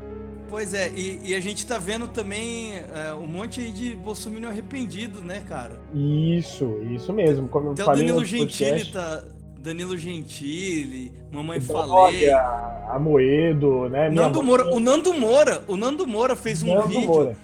Pois 0.50 0.74
é, 0.74 0.90
e, 0.96 1.20
e, 1.24 1.36
a 1.36 1.42
gente 1.42 1.66
tá 1.68 1.78
vendo 1.78 2.08
também 2.08 2.76
é, 2.78 3.14
um 3.14 3.28
monte 3.28 3.60
aí 3.60 3.72
de 3.72 3.94
Bolsonaro 3.96 4.48
arrependido, 4.48 5.22
né, 5.22 5.44
cara? 5.48 5.78
Isso, 5.94 6.80
isso 6.90 7.12
mesmo. 7.12 7.50
Como 7.50 7.72
Até 7.72 7.82
eu 7.82 7.86
falei 7.86 8.08
Danilo 8.08 8.24
Gentili 8.24 8.86
tá. 8.86 9.26
Danilo 9.68 9.98
Gentili, 9.98 11.12
Mamãe 11.30 11.60
Falei. 11.60 12.30
A 12.30 12.98
Moedo, 12.98 13.90
né? 13.90 14.10
Nando 14.10 14.42
Moura, 14.42 14.74
o 14.74 14.80
Nando 14.80 15.14
Moura, 15.14 15.62
o 15.68 15.76
Nando 15.76 16.08
Moura 16.08 16.38
fez 16.38 16.64
um 16.64 16.74
Nando 16.74 16.88
vídeo 16.88 17.08
Moura. 17.08 17.36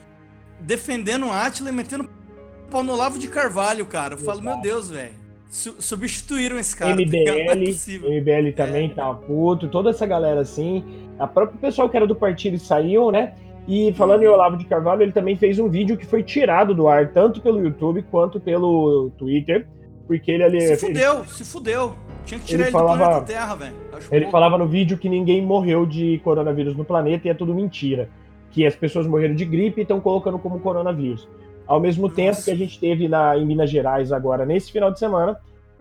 defendendo 0.57 1.27
o 1.27 1.31
Atila 1.31 1.69
e 1.69 1.73
metendo 1.73 2.09
pau 2.71 2.81
no 2.81 2.95
Lavo 2.95 3.19
de 3.19 3.27
Carvalho, 3.27 3.85
cara. 3.85 4.13
Eu 4.13 4.19
falo, 4.19 4.41
meu 4.41 4.61
Deus, 4.61 4.89
velho. 4.89 5.11
Substituíram 5.49 6.57
esse 6.57 6.75
cara. 6.75 6.95
MBL, 6.95 7.45
tá 7.45 7.55
MBL 7.55 8.55
também 8.55 8.89
é. 8.89 8.93
tá 8.93 9.13
puto, 9.13 9.67
toda 9.67 9.89
essa 9.89 10.05
galera 10.05 10.39
assim. 10.39 10.81
A 11.19 11.27
própria 11.27 11.59
pessoal 11.59 11.89
que 11.89 11.97
era 11.97 12.07
do 12.07 12.15
partido 12.15 12.57
saiu, 12.57 13.11
né? 13.11 13.33
E 13.67 13.93
falando 13.93 14.23
em 14.23 14.27
Olavo 14.27 14.57
de 14.57 14.65
Carvalho, 14.65 15.03
ele 15.03 15.11
também 15.11 15.35
fez 15.35 15.59
um 15.59 15.69
vídeo 15.69 15.97
que 15.97 16.05
foi 16.05 16.23
tirado 16.23 16.73
do 16.73 16.87
ar, 16.87 17.11
tanto 17.11 17.41
pelo 17.41 17.61
YouTube 17.61 18.01
quanto 18.09 18.39
pelo 18.39 19.11
Twitter, 19.17 19.67
porque 20.07 20.31
ele 20.31 20.43
ali. 20.43 20.61
Se 20.61 20.77
fudeu, 20.77 21.19
ele, 21.19 21.27
se 21.27 21.45
fudeu. 21.45 21.95
Tinha 22.25 22.39
que 22.39 22.45
tirar 22.45 22.59
ele, 22.59 22.63
ele 22.63 22.71
falava, 22.71 23.19
do 23.19 23.25
Terra, 23.25 23.55
velho. 23.55 23.75
Ele 24.11 24.21
pouco. 24.21 24.31
falava 24.31 24.57
no 24.57 24.67
vídeo 24.67 24.97
que 24.97 25.09
ninguém 25.09 25.41
morreu 25.41 25.85
de 25.85 26.19
coronavírus 26.23 26.75
no 26.75 26.85
planeta 26.85 27.27
e 27.27 27.31
é 27.31 27.33
tudo 27.33 27.53
mentira. 27.53 28.09
Que 28.51 28.65
as 28.65 28.75
pessoas 28.75 29.07
morreram 29.07 29.35
de 29.35 29.45
gripe 29.45 29.81
e 29.81 29.83
estão 29.83 29.99
colocando 29.99 30.39
como 30.39 30.59
coronavírus. 30.59 31.27
Ao 31.65 31.79
mesmo 31.79 32.03
Nossa. 32.03 32.15
tempo 32.15 32.43
que 32.43 32.51
a 32.51 32.55
gente 32.55 32.79
teve 32.79 33.07
na, 33.07 33.37
em 33.37 33.45
Minas 33.45 33.69
Gerais 33.69 34.11
agora, 34.11 34.45
nesse 34.45 34.71
final 34.71 34.91
de 34.91 34.99
semana, 34.99 35.37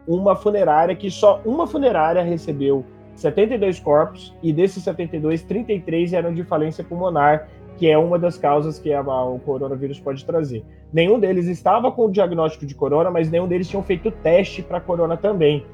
uma 0.06 0.34
funerária 0.34 0.94
que 0.94 1.10
só 1.10 1.40
uma 1.44 1.66
funerária 1.66 2.22
recebeu 2.22 2.84
72 3.14 3.78
corpos 3.78 4.34
e 4.42 4.52
desses 4.52 4.82
72, 4.84 5.42
33 5.42 6.12
eram 6.12 6.32
de 6.32 6.42
falência 6.44 6.82
pulmonar, 6.82 7.48
que 7.76 7.88
é 7.88 7.96
uma 7.96 8.18
das 8.18 8.36
causas 8.36 8.78
que 8.78 8.92
a, 8.92 9.00
o 9.00 9.38
coronavírus 9.40 10.00
pode 10.00 10.24
trazer. 10.24 10.64
Nenhum 10.92 11.18
deles 11.18 11.46
estava 11.46 11.90
com 11.90 12.06
o 12.06 12.10
diagnóstico 12.10 12.66
de 12.66 12.74
corona, 12.74 13.10
mas 13.10 13.30
nenhum 13.30 13.48
deles 13.48 13.68
tinham 13.68 13.82
feito 13.82 14.10
teste 14.10 14.62
para 14.62 14.80
corona 14.80 15.16
também. 15.16 15.64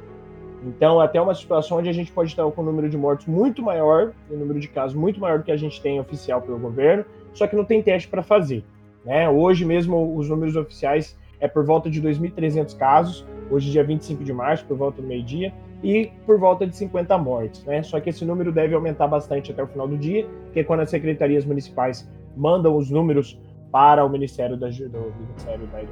Então, 0.64 1.00
até 1.00 1.20
uma 1.20 1.34
situação 1.34 1.78
onde 1.78 1.88
a 1.88 1.92
gente 1.92 2.10
pode 2.10 2.30
estar 2.30 2.48
com 2.50 2.62
um 2.62 2.64
número 2.64 2.88
de 2.88 2.96
mortos 2.96 3.26
muito 3.26 3.62
maior, 3.62 4.12
um 4.30 4.36
número 4.36 4.58
de 4.58 4.68
casos 4.68 4.96
muito 4.96 5.20
maior 5.20 5.38
do 5.38 5.44
que 5.44 5.52
a 5.52 5.56
gente 5.56 5.80
tem 5.80 6.00
oficial 6.00 6.42
pelo 6.42 6.58
governo, 6.58 7.04
só 7.32 7.46
que 7.46 7.54
não 7.54 7.64
tem 7.64 7.82
teste 7.82 8.08
para 8.08 8.22
fazer. 8.22 8.64
Né? 9.04 9.28
Hoje 9.28 9.64
mesmo, 9.64 10.16
os 10.16 10.28
números 10.28 10.56
oficiais 10.56 11.16
é 11.40 11.46
por 11.46 11.64
volta 11.64 11.88
de 11.88 12.02
2.300 12.02 12.76
casos, 12.76 13.24
hoje 13.50 13.70
dia 13.70 13.84
25 13.84 14.24
de 14.24 14.32
março, 14.32 14.64
por 14.66 14.76
volta 14.76 15.00
do 15.00 15.06
meio-dia, 15.06 15.52
e 15.82 16.10
por 16.26 16.38
volta 16.38 16.66
de 16.66 16.76
50 16.76 17.16
mortes. 17.18 17.64
Né? 17.64 17.82
Só 17.84 18.00
que 18.00 18.10
esse 18.10 18.24
número 18.24 18.50
deve 18.50 18.74
aumentar 18.74 19.06
bastante 19.06 19.52
até 19.52 19.62
o 19.62 19.66
final 19.66 19.86
do 19.86 19.96
dia, 19.96 20.26
que 20.52 20.60
é 20.60 20.64
quando 20.64 20.80
as 20.80 20.90
secretarias 20.90 21.44
municipais 21.44 22.10
mandam 22.36 22.76
os 22.76 22.90
números 22.90 23.40
para 23.70 24.04
o 24.04 24.08
Ministério 24.08 24.56
da, 24.56 24.68
do 24.68 25.14
Ministério 25.20 25.66
da 25.66 25.82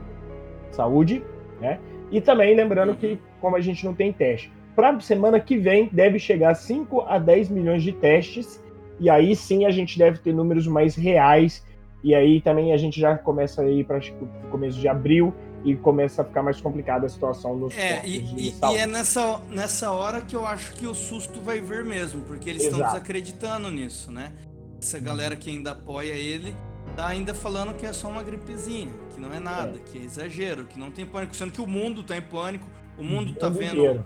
Saúde, 0.73 1.23
né? 1.61 1.79
E 2.11 2.21
também 2.21 2.55
lembrando 2.55 2.95
que, 2.95 3.19
como 3.41 3.57
a 3.57 3.61
gente 3.61 3.85
não 3.85 3.95
tem 3.95 4.13
teste, 4.13 4.53
para 4.77 5.01
semana 5.01 5.41
que 5.41 5.57
vem 5.57 5.89
deve 5.91 6.19
chegar 6.19 6.51
a 6.51 6.55
5 6.55 7.01
a 7.09 7.19
10 7.19 7.49
milhões 7.49 7.83
de 7.83 7.93
testes, 7.93 8.63
e 9.01 9.09
aí 9.09 9.35
sim 9.35 9.65
a 9.65 9.71
gente 9.71 9.99
deve 9.99 10.19
ter 10.19 10.35
números 10.35 10.67
mais 10.67 10.95
reais, 10.95 11.65
e 12.05 12.15
aí 12.15 12.41
também 12.43 12.73
a 12.73 12.77
gente 12.77 13.01
já 13.01 13.17
começa 13.17 13.63
a 13.63 13.71
ir 13.71 13.85
para 13.85 13.99
o 13.99 14.51
começo 14.51 14.79
de 14.79 14.87
abril 14.87 15.35
e 15.65 15.75
começa 15.75 16.23
a 16.23 16.25
ficar 16.25 16.43
mais 16.43 16.61
complicada 16.61 17.07
a 17.07 17.09
situação 17.09 17.57
nos 17.57 17.77
é, 17.77 18.01
e, 18.07 18.19
e, 18.19 18.51
e, 18.51 18.77
é 18.77 18.87
nessa, 18.87 19.41
nessa 19.51 19.91
hora 19.91 20.21
que 20.21 20.37
eu 20.37 20.47
acho 20.47 20.75
que 20.75 20.87
o 20.87 20.95
susto 20.95 21.41
vai 21.41 21.61
vir 21.61 21.85
mesmo, 21.85 22.21
porque 22.23 22.51
eles 22.51 22.63
estão 22.63 22.79
desacreditando 22.79 23.71
nisso, 23.71 24.13
né? 24.13 24.33
Essa 24.81 25.01
galera 25.01 25.35
que 25.35 25.51
ainda 25.51 25.73
apoia 25.73 26.13
ele 26.13 26.55
tá 26.95 27.09
ainda 27.09 27.35
falando 27.35 27.75
que 27.75 27.85
é 27.85 27.93
só 27.93 28.09
uma 28.09 28.23
gripezinha, 28.23 28.93
que 29.13 29.21
não 29.21 29.33
é 29.33 29.41
nada, 29.41 29.77
é. 29.77 29.91
que 29.91 29.99
é 29.99 30.03
exagero, 30.03 30.67
que 30.67 30.79
não 30.79 30.91
tem 30.91 31.05
pânico, 31.05 31.35
sendo 31.35 31.51
que 31.51 31.61
o 31.61 31.67
mundo 31.67 32.03
tá 32.03 32.17
em 32.17 32.23
pânico, 32.23 32.67
o 32.97 33.03
mundo 33.03 33.35
tá 33.35 33.49
vendo, 33.49 33.79
inteiro. 33.79 34.05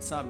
Sabe? 0.00 0.28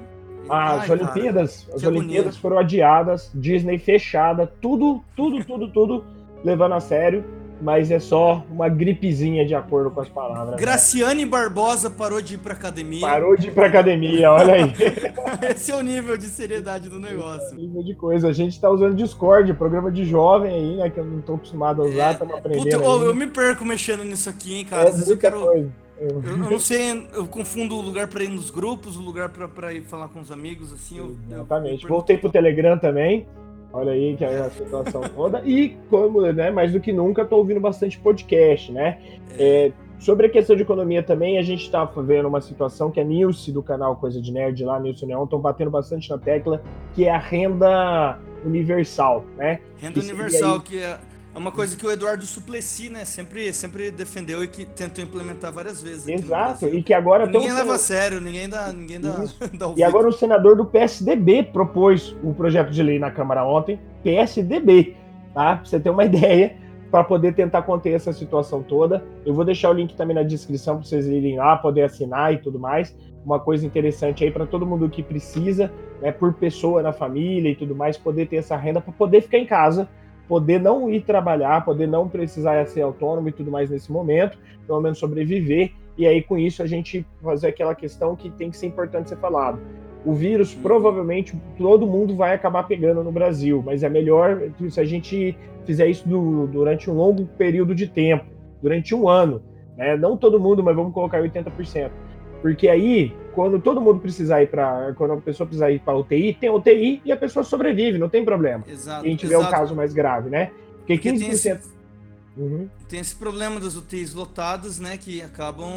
Ah, 0.49 0.81
as 0.81 0.89
Olimpíadas, 0.89 1.63
cara, 1.63 1.77
as 1.77 1.83
Olimpíadas 1.83 2.37
foram 2.37 2.57
adiadas, 2.57 3.31
Disney 3.33 3.77
fechada, 3.77 4.51
tudo, 4.61 5.03
tudo, 5.15 5.43
tudo, 5.43 5.67
tudo 5.69 6.05
levando 6.43 6.73
a 6.73 6.79
sério 6.79 7.23
mas 7.61 7.91
é 7.91 7.99
só 7.99 8.43
uma 8.49 8.67
gripezinha 8.67 9.45
de 9.45 9.53
acordo 9.53 9.91
com 9.91 10.01
as 10.01 10.09
palavras. 10.09 10.51
Né? 10.51 10.57
Graciane 10.57 11.23
né? 11.23 11.29
Barbosa 11.29 11.89
parou 11.89 12.21
de 12.21 12.33
ir 12.33 12.37
pra 12.39 12.53
academia. 12.53 13.01
Parou 13.01 13.37
de 13.37 13.47
ir 13.47 13.51
pra 13.51 13.67
academia, 13.67 14.31
olha 14.31 14.55
aí. 14.55 14.73
Esse 15.55 15.71
é 15.71 15.75
o 15.75 15.81
nível 15.81 16.17
de 16.17 16.25
seriedade 16.25 16.89
do 16.89 16.99
negócio. 16.99 17.53
É 17.53 17.55
nível 17.55 17.83
de 17.83 17.93
coisa. 17.93 18.29
A 18.29 18.33
gente 18.33 18.59
tá 18.59 18.69
usando 18.69 18.95
Discord, 18.95 19.53
programa 19.53 19.91
de 19.91 20.03
jovem 20.03 20.53
aí, 20.53 20.75
né? 20.77 20.89
Que 20.89 20.99
eu 20.99 21.05
não 21.05 21.21
tô 21.21 21.35
acostumado 21.35 21.83
a 21.83 21.85
usar, 21.85 22.13
estamos 22.13 22.33
é, 22.33 22.37
aprendendo. 22.39 22.81
Puta, 22.81 23.05
eu 23.05 23.15
me 23.15 23.27
perco 23.27 23.63
mexendo 23.63 24.03
nisso 24.03 24.29
aqui, 24.29 24.55
hein, 24.55 24.65
cara. 24.65 24.85
É, 24.85 24.87
Às 24.87 24.95
vezes 24.95 25.09
eu 25.09 25.17
quero. 25.17 25.41
Coisa. 25.41 25.80
Eu, 26.01 26.19
eu, 26.25 26.37
não 26.37 26.59
sei, 26.59 27.07
eu 27.13 27.27
confundo 27.27 27.75
o 27.75 27.81
lugar 27.81 28.07
para 28.07 28.23
ir 28.23 28.29
nos 28.29 28.49
grupos, 28.49 28.97
o 28.97 29.01
lugar 29.01 29.29
para 29.29 29.71
ir 29.71 29.83
falar 29.83 30.07
com 30.07 30.19
os 30.19 30.31
amigos, 30.31 30.73
assim. 30.73 30.97
Eu, 30.97 31.15
Exatamente. 31.29 31.85
Voltei 31.85 32.17
pro 32.17 32.31
Telegram 32.31 32.75
também. 32.75 33.27
Olha 33.71 33.91
aí 33.91 34.17
que 34.17 34.25
é 34.25 34.39
a 34.39 34.49
situação 34.49 35.01
toda. 35.15 35.43
E, 35.45 35.77
como, 35.91 36.21
né, 36.31 36.49
mais 36.49 36.71
do 36.71 36.79
que 36.79 36.91
nunca, 36.91 37.21
estou 37.21 37.37
ouvindo 37.37 37.59
bastante 37.59 37.99
podcast, 37.99 38.71
né? 38.71 38.97
É, 39.37 39.71
sobre 39.99 40.25
a 40.25 40.29
questão 40.29 40.55
de 40.55 40.63
economia 40.63 41.03
também, 41.03 41.37
a 41.37 41.43
gente 41.43 41.65
está 41.65 41.85
vendo 41.85 42.27
uma 42.27 42.41
situação 42.41 42.89
que 42.89 42.99
a 42.99 43.03
Nilce 43.03 43.51
do 43.51 43.61
canal 43.61 43.95
Coisa 43.95 44.19
de 44.19 44.31
Nerd 44.31 44.65
lá, 44.65 44.79
Nilce 44.79 45.05
Neon, 45.05 45.25
estão 45.25 45.39
batendo 45.39 45.69
bastante 45.69 46.09
na 46.09 46.17
tecla, 46.17 46.63
que 46.95 47.05
é 47.05 47.11
a 47.11 47.19
renda 47.19 48.17
universal, 48.43 49.23
né? 49.37 49.59
Renda 49.77 49.99
universal, 49.99 50.55
aí... 50.55 50.61
que 50.61 50.79
é 50.79 50.97
é 51.33 51.37
uma 51.37 51.51
coisa 51.51 51.77
que 51.77 51.85
o 51.85 51.91
Eduardo 51.91 52.25
Suplessi, 52.25 52.89
né, 52.89 53.05
sempre, 53.05 53.53
sempre 53.53 53.89
defendeu 53.89 54.43
e 54.43 54.47
que 54.47 54.65
tentou 54.65 55.03
implementar 55.03 55.51
várias 55.51 55.81
vezes. 55.81 56.07
Exato, 56.07 56.67
e 56.67 56.83
que 56.83 56.93
agora... 56.93 57.25
Ninguém 57.25 57.53
leva 57.53 57.75
a 57.75 57.77
sério, 57.77 58.19
ninguém 58.19 58.49
dá, 58.49 58.71
ninguém 58.73 58.99
dá, 58.99 59.23
dá 59.53 59.73
E 59.77 59.83
agora 59.83 60.09
o 60.09 60.11
senador 60.11 60.57
do 60.57 60.65
PSDB 60.65 61.43
propôs 61.43 62.15
o 62.21 62.29
um 62.29 62.33
projeto 62.33 62.69
de 62.69 62.83
lei 62.83 62.99
na 62.99 63.09
Câmara 63.11 63.45
ontem, 63.45 63.79
PSDB, 64.03 64.95
tá? 65.33 65.55
Pra 65.55 65.65
você 65.65 65.79
ter 65.79 65.89
uma 65.89 66.03
ideia, 66.05 66.57
para 66.91 67.05
poder 67.05 67.33
tentar 67.33 67.61
conter 67.61 67.93
essa 67.93 68.11
situação 68.11 68.61
toda. 68.61 69.01
Eu 69.25 69.33
vou 69.33 69.45
deixar 69.45 69.69
o 69.69 69.73
link 69.73 69.95
também 69.95 70.13
na 70.13 70.23
descrição 70.23 70.75
para 70.75 70.85
vocês 70.85 71.07
irem 71.07 71.37
lá, 71.37 71.55
poder 71.55 71.83
assinar 71.83 72.33
e 72.33 72.37
tudo 72.39 72.59
mais. 72.59 72.93
Uma 73.25 73.39
coisa 73.39 73.65
interessante 73.65 74.25
aí 74.25 74.31
para 74.31 74.45
todo 74.45 74.65
mundo 74.65 74.89
que 74.89 75.01
precisa, 75.01 75.71
né, 76.01 76.11
por 76.11 76.33
pessoa 76.33 76.81
na 76.81 76.91
família 76.91 77.49
e 77.49 77.55
tudo 77.55 77.73
mais, 77.73 77.97
poder 77.97 78.27
ter 78.27 78.37
essa 78.37 78.57
renda 78.57 78.81
para 78.81 78.91
poder 78.91 79.21
ficar 79.21 79.37
em 79.37 79.45
casa 79.45 79.87
poder 80.31 80.61
não 80.61 80.89
ir 80.89 81.01
trabalhar, 81.01 81.65
poder 81.65 81.87
não 81.87 82.07
precisar 82.07 82.65
ser 82.65 82.83
autônomo 82.83 83.27
e 83.27 83.33
tudo 83.33 83.51
mais 83.51 83.69
nesse 83.69 83.91
momento, 83.91 84.37
pelo 84.65 84.79
menos 84.79 84.97
sobreviver, 84.97 85.73
e 85.97 86.07
aí 86.07 86.23
com 86.23 86.37
isso 86.37 86.63
a 86.63 86.65
gente 86.65 87.05
fazer 87.21 87.49
aquela 87.49 87.75
questão 87.75 88.15
que 88.15 88.29
tem 88.29 88.49
que 88.49 88.55
ser 88.55 88.67
importante 88.67 89.09
ser 89.09 89.17
falado. 89.17 89.59
O 90.05 90.13
vírus 90.13 90.55
provavelmente 90.55 91.37
todo 91.57 91.85
mundo 91.85 92.15
vai 92.15 92.33
acabar 92.33 92.63
pegando 92.63 93.03
no 93.03 93.11
Brasil, 93.11 93.61
mas 93.65 93.83
é 93.83 93.89
melhor 93.89 94.41
se 94.69 94.79
a 94.79 94.85
gente 94.85 95.37
fizer 95.65 95.87
isso 95.87 96.07
do, 96.07 96.47
durante 96.47 96.89
um 96.89 96.93
longo 96.93 97.25
período 97.37 97.75
de 97.75 97.87
tempo, 97.87 98.23
durante 98.61 98.95
um 98.95 99.09
ano. 99.09 99.43
Né? 99.75 99.97
Não 99.97 100.15
todo 100.15 100.39
mundo, 100.39 100.63
mas 100.63 100.77
vamos 100.77 100.93
colocar 100.93 101.21
80%. 101.21 101.91
Porque 102.41 102.67
aí, 102.67 103.13
quando 103.33 103.59
todo 103.59 103.79
mundo 103.79 103.99
precisar 103.99 104.41
ir 104.41 104.47
para. 104.47 104.93
Quando 104.95 105.13
a 105.13 105.17
pessoa 105.17 105.45
precisar 105.45 105.71
ir 105.71 105.79
para 105.79 105.95
UTI, 105.95 106.33
tem 106.33 106.49
UTI 106.49 107.01
e 107.05 107.11
a 107.11 107.17
pessoa 107.17 107.43
sobrevive, 107.43 107.97
não 107.97 108.09
tem 108.09 108.25
problema. 108.25 108.63
Exato. 108.67 109.03
Quem 109.03 109.15
tiver 109.15 109.35
exato. 109.35 109.47
um 109.47 109.51
caso 109.51 109.75
mais 109.75 109.93
grave, 109.93 110.29
né? 110.29 110.51
Porque 110.79 110.97
15%. 110.97 111.19
Tem 111.19 111.29
esse, 111.29 111.59
uhum. 112.35 112.67
tem 112.89 112.99
esse 112.99 113.15
problema 113.15 113.59
das 113.59 113.75
UTIs 113.75 114.13
lotadas, 114.13 114.79
né? 114.79 114.97
Que 114.97 115.21
acabam. 115.21 115.71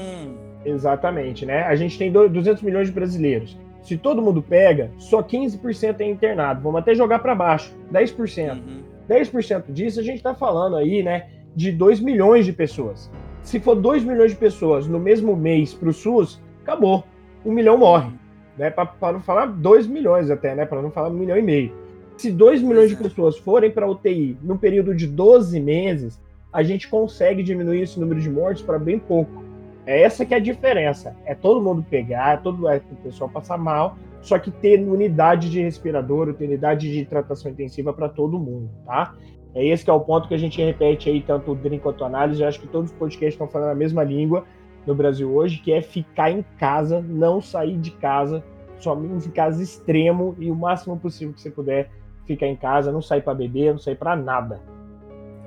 Exatamente, 0.65 1.45
né? 1.45 1.65
A 1.65 1.77
gente 1.77 1.99
tem 1.99 2.11
200 2.11 2.63
milhões 2.63 2.89
de 2.89 2.95
brasileiros. 2.95 3.57
Se 3.83 3.99
todo 3.99 4.23
mundo 4.23 4.43
pega, 4.43 4.91
só 4.97 5.23
15% 5.23 6.01
é 6.01 6.09
internado. 6.09 6.63
Vamos 6.63 6.81
até 6.81 6.95
jogar 6.95 7.19
para 7.19 7.35
baixo, 7.35 7.75
10%. 7.93 8.53
Uhum. 8.53 8.83
10% 9.09 9.65
disso 9.71 10.01
a 10.01 10.03
gente 10.03 10.17
está 10.17 10.35
falando 10.35 10.77
aí, 10.77 11.03
né? 11.03 11.29
De 11.55 11.71
2 11.71 12.01
milhões 12.01 12.47
de 12.47 12.53
pessoas. 12.55 13.11
Se 13.43 13.61
for 13.61 13.75
2 13.75 14.03
milhões 14.03 14.31
de 14.31 14.39
pessoas 14.39 14.87
no 14.87 14.99
mesmo 14.99 15.37
mês 15.37 15.75
para 15.75 15.91
o 15.91 15.93
SUS, 15.93 16.41
acabou. 16.65 17.05
Um 17.45 17.53
milhão 17.53 17.77
morre. 17.77 18.11
Né? 18.57 18.71
Para 18.71 19.13
não 19.13 19.21
falar 19.21 19.47
dois 19.47 19.87
milhões 19.87 20.31
até, 20.31 20.55
né? 20.55 20.65
Para 20.65 20.83
não 20.83 20.91
falar 20.91 21.09
um 21.09 21.15
milhão 21.15 21.37
e 21.37 21.43
meio. 21.43 21.73
Se 22.17 22.31
dois 22.31 22.63
milhões 22.63 22.91
de 22.91 22.97
pessoas 22.97 23.37
forem 23.37 23.71
para 23.71 23.89
UTI 23.89 24.39
no 24.43 24.57
período 24.57 24.95
de 24.95 25.07
12 25.07 25.59
meses, 25.61 26.21
a 26.53 26.63
gente 26.63 26.89
consegue 26.89 27.43
diminuir 27.43 27.83
esse 27.83 27.99
número 27.99 28.21
de 28.21 28.31
mortes 28.31 28.63
para 28.63 28.79
bem 28.79 28.99
pouco. 28.99 29.43
É 29.85 30.03
essa 30.03 30.25
que 30.25 30.33
é 30.33 30.37
a 30.37 30.41
diferença. 30.41 31.17
É 31.27 31.35
todo 31.35 31.61
mundo 31.61 31.85
pegar, 31.89 32.35
é 32.35 32.37
todo 32.37 32.69
é, 32.69 32.77
o 32.77 32.97
pessoal 33.03 33.29
passar 33.29 33.59
mal, 33.59 33.99
só 34.23 34.39
que 34.39 34.51
ter 34.51 34.81
unidade 34.81 35.51
de 35.51 35.61
respirador, 35.61 36.33
ter 36.35 36.47
unidade 36.47 36.91
de 36.91 37.05
tratação 37.05 37.51
intensiva 37.51 37.93
para 37.93 38.09
todo 38.09 38.39
mundo, 38.39 38.71
tá? 38.87 39.15
É 39.55 39.65
esse 39.67 39.85
que 39.85 39.91
é 39.91 39.93
o 39.93 40.01
ponto 40.01 40.27
que 40.27 40.35
a 40.35 40.39
gente 40.39 40.61
repete 40.63 41.11
aí, 41.11 41.21
tanto 41.21 41.53
o 41.53 41.55
Drink 41.55 41.83
quanto 41.83 42.03
a 42.03 42.07
análise. 42.07 42.41
Eu 42.41 42.49
acho 42.49 42.61
que 42.61 42.67
todos 42.67 42.91
os 42.91 42.97
podcasts 42.97 43.35
estão 43.35 43.47
falando 43.47 43.71
a 43.71 43.75
mesma 43.75 44.03
língua 44.03 44.45
no 44.87 44.95
Brasil 44.95 45.33
hoje, 45.35 45.59
que 45.59 45.73
é 45.73 45.81
ficar 45.81 46.31
em 46.31 46.45
casa, 46.59 47.01
não 47.01 47.41
sair 47.41 47.77
de 47.79 47.91
casa, 47.91 48.43
somente 48.79 49.29
em 49.29 49.31
casa 49.31 49.63
extremo 49.63 50.35
e 50.39 50.51
o 50.51 50.55
máximo 50.55 50.99
possível 50.99 51.35
que 51.35 51.41
você 51.41 51.51
puder 51.51 51.91
ficar 52.27 52.47
em 52.47 52.57
casa, 52.57 52.93
não 52.93 53.03
sair 53.03 53.23
para 53.23 53.35
beber, 53.35 53.73
não 53.73 53.79
sair 53.79 53.97
para 53.97 54.15
nada. 54.17 54.61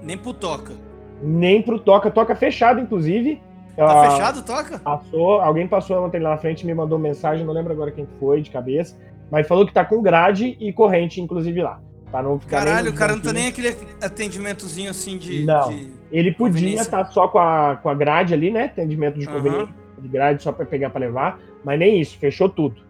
Nem 0.01 0.17
pro 0.17 0.34
toca. 0.34 0.74
Nem 1.22 1.62
pro 1.62 1.79
toca, 1.79 2.10
toca 2.12 2.36
fechado 2.36 2.79
inclusive. 2.79 3.41
Tá 3.75 3.86
uh, 3.86 4.12
fechado 4.12 4.44
toca? 4.44 4.79
Passou, 4.79 5.39
alguém 5.39 5.67
passou 5.67 6.03
ontem 6.03 6.20
lá 6.20 6.32
na 6.32 6.38
frente 6.38 6.65
me 6.65 6.74
mandou 6.74 6.98
mensagem, 6.98 7.46
não 7.46 7.53
lembro 7.53 7.74
agora 7.74 7.91
quem 7.91 8.08
foi 8.20 8.41
de 8.41 8.50
cabeça, 8.50 8.98
mas 9.32 9.48
falou 9.48 9.65
que 9.65 9.74
tá 9.74 9.86
com 9.86 10.01
grade 10.01 10.58
e 10.60 10.74
corrente 10.74 11.22
inclusive 11.22 11.62
lá. 11.62 11.79
Pra 12.11 12.23
não 12.23 12.39
ficar 12.39 12.59
Caralho, 12.59 12.91
o 12.91 12.93
cara 12.93 13.15
não 13.15 13.21
tá 13.21 13.33
nem 13.33 13.47
aquele 13.47 13.75
atendimentozinho 14.01 14.89
assim 14.89 15.17
de. 15.17 15.43
Não. 15.43 15.69
De 15.69 15.91
ele 16.11 16.31
podia 16.33 16.81
estar 16.81 17.03
tá 17.03 17.11
só 17.11 17.27
com 17.27 17.37
a, 17.37 17.75
com 17.75 17.89
a 17.89 17.93
grade 17.93 18.33
ali, 18.33 18.49
né? 18.49 18.65
Atendimento 18.65 19.19
de 19.19 19.27
conveniência 19.27 19.73
de 19.99 20.07
grade 20.07 20.43
só 20.43 20.51
para 20.51 20.65
pegar 20.65 20.89
para 20.89 21.01
levar, 21.01 21.39
mas 21.63 21.79
nem 21.79 21.99
isso, 21.99 22.17
fechou 22.17 22.49
tudo. 22.49 22.81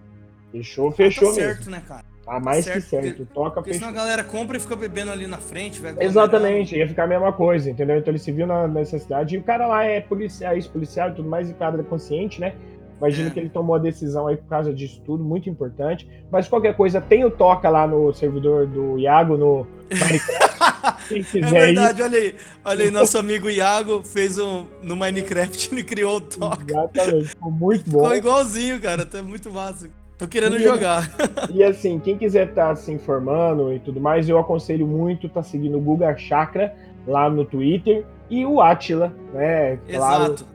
Fechou, 0.51 0.91
fechou 0.91 1.29
ah, 1.29 1.31
tá 1.31 1.38
mesmo. 1.38 1.53
certo, 1.53 1.69
né, 1.69 1.81
cara? 1.88 2.05
Tá 2.25 2.39
mais 2.39 2.65
certo, 2.65 2.83
que 2.83 2.89
certo. 2.89 3.17
Porque, 3.17 3.33
Toca, 3.33 3.51
porque 3.55 3.74
senão 3.74 3.89
a 3.89 3.91
galera 3.91 4.24
compra 4.24 4.57
e 4.57 4.59
fica 4.59 4.75
bebendo 4.75 5.12
ali 5.12 5.27
na 5.27 5.38
frente, 5.38 5.79
velho. 5.79 6.01
Exatamente, 6.01 6.75
ia 6.75 6.88
ficar 6.88 7.05
a 7.05 7.07
mesma 7.07 7.31
coisa, 7.31 7.69
entendeu? 7.69 7.97
Então 7.97 8.12
ele 8.12 8.19
se 8.19 8.31
viu 8.31 8.45
na 8.45 8.67
necessidade. 8.67 9.36
E 9.36 9.38
o 9.38 9.43
cara 9.43 9.65
lá 9.65 9.86
é 9.86 10.01
policial, 10.01 10.53
ex-policial 10.53 11.09
e 11.09 11.13
tudo 11.13 11.29
mais, 11.29 11.50
e 11.50 11.53
cara 11.53 11.79
é 11.79 11.83
consciente, 11.83 12.41
né? 12.41 12.53
Imagino 12.98 13.27
é. 13.27 13.32
que 13.32 13.39
ele 13.39 13.50
tomou 13.50 13.75
a 13.75 13.80
decisão 13.80 14.27
aí 14.27 14.38
por 14.38 14.48
causa 14.48 14.74
disso 14.74 15.01
tudo, 15.06 15.24
muito 15.24 15.50
importante. 15.50 16.08
Mas 16.32 16.48
qualquer 16.48 16.75
coisa, 16.75 17.00
tem 17.00 17.24
o 17.24 17.30
toca 17.32 17.70
lá 17.70 17.86
no 17.88 18.12
servidor 18.13 18.66
do 18.66 18.98
Iago 18.98 19.38
no 19.38 19.68
Minecraft. 19.92 21.08
Quem 21.08 21.20
É 21.22 21.24
quiser 21.24 21.50
verdade, 21.51 22.01
olha 22.01 22.18
aí. 22.20 22.36
Olha 22.66 22.86
aí, 22.86 22.92
nosso 22.92 23.18
amigo 23.18 23.50
Iago 23.50 24.01
fez 24.04 24.38
um. 24.39 24.66
No 24.82 24.96
Minecraft, 24.96 25.70
ele 25.72 25.84
criou 25.84 26.16
o 26.16 26.18
ir, 26.18 26.22
toque. 26.22 26.63
exatamente. 26.72 27.25
Ficou 27.30 27.51
muito 27.51 27.89
bom. 27.89 28.00
Ficou 28.00 28.16
igualzinho, 28.16 28.82
cara. 28.82 29.06
Tá 29.06 29.22
muito 29.22 29.51
massa. 29.51 29.88
Tô 30.18 30.27
querendo 30.27 30.58
E- 30.58 30.63
jogar. 30.63 31.12
E 31.54 31.63
assim, 31.63 32.00
quem 32.00 32.18
quiser 32.18 32.48
estar 32.50 32.75
se 32.75 32.92
informando 32.92 33.72
e 33.72 33.80
tudo 33.80 34.01
mais, 34.01 34.27
eu 34.27 34.39
aconselho 34.39 34.88
muito 34.88 35.27
estar 35.27 35.44
seguindo 35.44 35.77
o 35.77 35.82
Guga 35.82 36.18
Chakra 36.18 36.74
lá 37.06 37.30
no 37.30 37.46
Twitter 37.46 38.04
e 38.27 38.44
o 38.44 38.60
Atila, 38.60 39.13
né? 39.32 39.77
Claro, 39.88 40.24
Exato. 40.34 40.46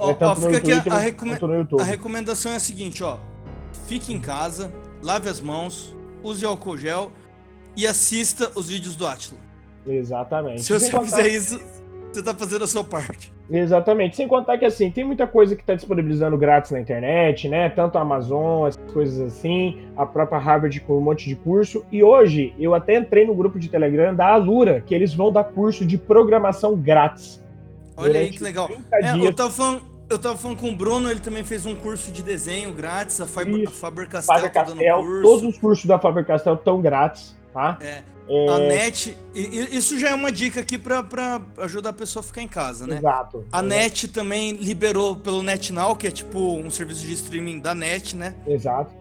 Ó, 0.00 0.10
é 0.10 0.16
ó, 0.24 0.34
fica 0.36 0.56
aqui 0.56 0.72
a, 0.72 0.74
Twitter 0.76 0.92
a 0.92 0.98
recome- 0.98 1.32
YouTube. 1.32 1.80
a 1.80 1.84
recomendação 1.84 2.52
é 2.52 2.56
a 2.56 2.60
seguinte, 2.60 3.02
ó. 3.04 3.18
Fique 3.86 4.12
em 4.12 4.20
casa, 4.20 4.72
lave 5.02 5.28
as 5.28 5.40
mãos, 5.40 5.94
use 6.22 6.44
álcool 6.44 6.76
gel 6.76 7.10
e 7.76 7.86
assista 7.86 8.50
os 8.54 8.68
vídeos 8.68 8.96
do 8.96 9.06
Atila. 9.06 9.38
Exatamente. 9.86 10.62
Se 10.62 10.72
você 10.72 10.90
contar- 10.90 11.04
fizer 11.04 11.28
isso, 11.28 11.60
você 12.12 12.22
tá 12.22 12.34
fazendo 12.34 12.64
a 12.64 12.66
sua 12.66 12.84
parte. 12.84 13.32
Exatamente. 13.50 14.14
Sem 14.16 14.28
contar 14.28 14.58
que 14.58 14.64
assim, 14.64 14.90
tem 14.92 15.02
muita 15.04 15.26
coisa 15.26 15.56
que 15.56 15.62
está 15.62 15.74
disponibilizando 15.74 16.38
grátis 16.38 16.70
na 16.70 16.80
internet, 16.80 17.48
né? 17.48 17.68
Tanto 17.68 17.98
a 17.98 18.02
Amazon, 18.02 18.68
essas 18.68 18.92
coisas 18.92 19.20
assim, 19.20 19.88
a 19.96 20.06
própria 20.06 20.38
Harvard 20.38 20.78
com 20.80 20.98
um 20.98 21.00
monte 21.00 21.28
de 21.28 21.34
curso. 21.34 21.84
E 21.90 22.02
hoje 22.02 22.54
eu 22.58 22.74
até 22.74 22.96
entrei 22.96 23.26
no 23.26 23.34
grupo 23.34 23.58
de 23.58 23.68
Telegram 23.68 24.14
da 24.14 24.28
Alura, 24.28 24.80
que 24.80 24.94
eles 24.94 25.12
vão 25.12 25.32
dar 25.32 25.44
curso 25.44 25.84
de 25.84 25.98
programação 25.98 26.76
grátis. 26.76 27.42
Olha 27.96 28.20
aí 28.20 28.30
que 28.30 28.42
legal. 28.42 28.68
30 28.68 28.96
É, 28.96 29.26
eu, 29.26 29.34
tava 29.34 29.50
falando, 29.50 29.82
eu 30.10 30.18
tava 30.18 30.36
falando 30.36 30.58
com 30.58 30.68
o 30.70 30.76
Bruno, 30.76 31.10
ele 31.10 31.20
também 31.20 31.44
fez 31.44 31.64
um 31.64 31.74
curso 31.74 32.10
de 32.10 32.22
desenho 32.22 32.72
grátis, 32.72 33.20
a 33.20 33.26
Faber. 33.26 33.70
Faber 33.70 34.08
Castell 34.08 34.34
Faber 34.36 34.52
tá 34.52 34.62
dando 34.64 34.76
Castell, 34.78 34.96
curso. 35.02 35.22
todos 35.22 35.42
os 35.48 35.58
cursos 35.58 35.86
da 35.86 35.98
Faber 35.98 36.26
Castell 36.26 36.54
estão 36.54 36.80
grátis, 36.80 37.34
tá? 37.52 37.78
É. 37.80 38.02
É, 38.32 38.48
A 38.48 38.58
NET, 38.60 39.18
isso 39.34 39.98
já 39.98 40.10
é 40.10 40.14
uma 40.14 40.30
dica 40.30 40.60
aqui 40.60 40.78
pra, 40.78 41.02
pra 41.02 41.40
ajudar 41.58 41.90
a 41.90 41.92
pessoa 41.92 42.20
a 42.20 42.22
ficar 42.24 42.40
em 42.42 42.46
casa, 42.46 42.86
né? 42.86 42.98
Exato. 42.98 43.44
A 43.50 43.60
NET 43.60 44.06
também 44.06 44.52
liberou 44.52 45.16
pelo 45.16 45.42
NetNow, 45.42 45.96
que 45.96 46.06
é 46.06 46.12
tipo 46.12 46.38
um 46.38 46.70
serviço 46.70 47.00
de 47.00 47.12
streaming 47.14 47.58
da 47.58 47.74
NET, 47.74 48.14
né? 48.14 48.36
Exato. 48.46 48.92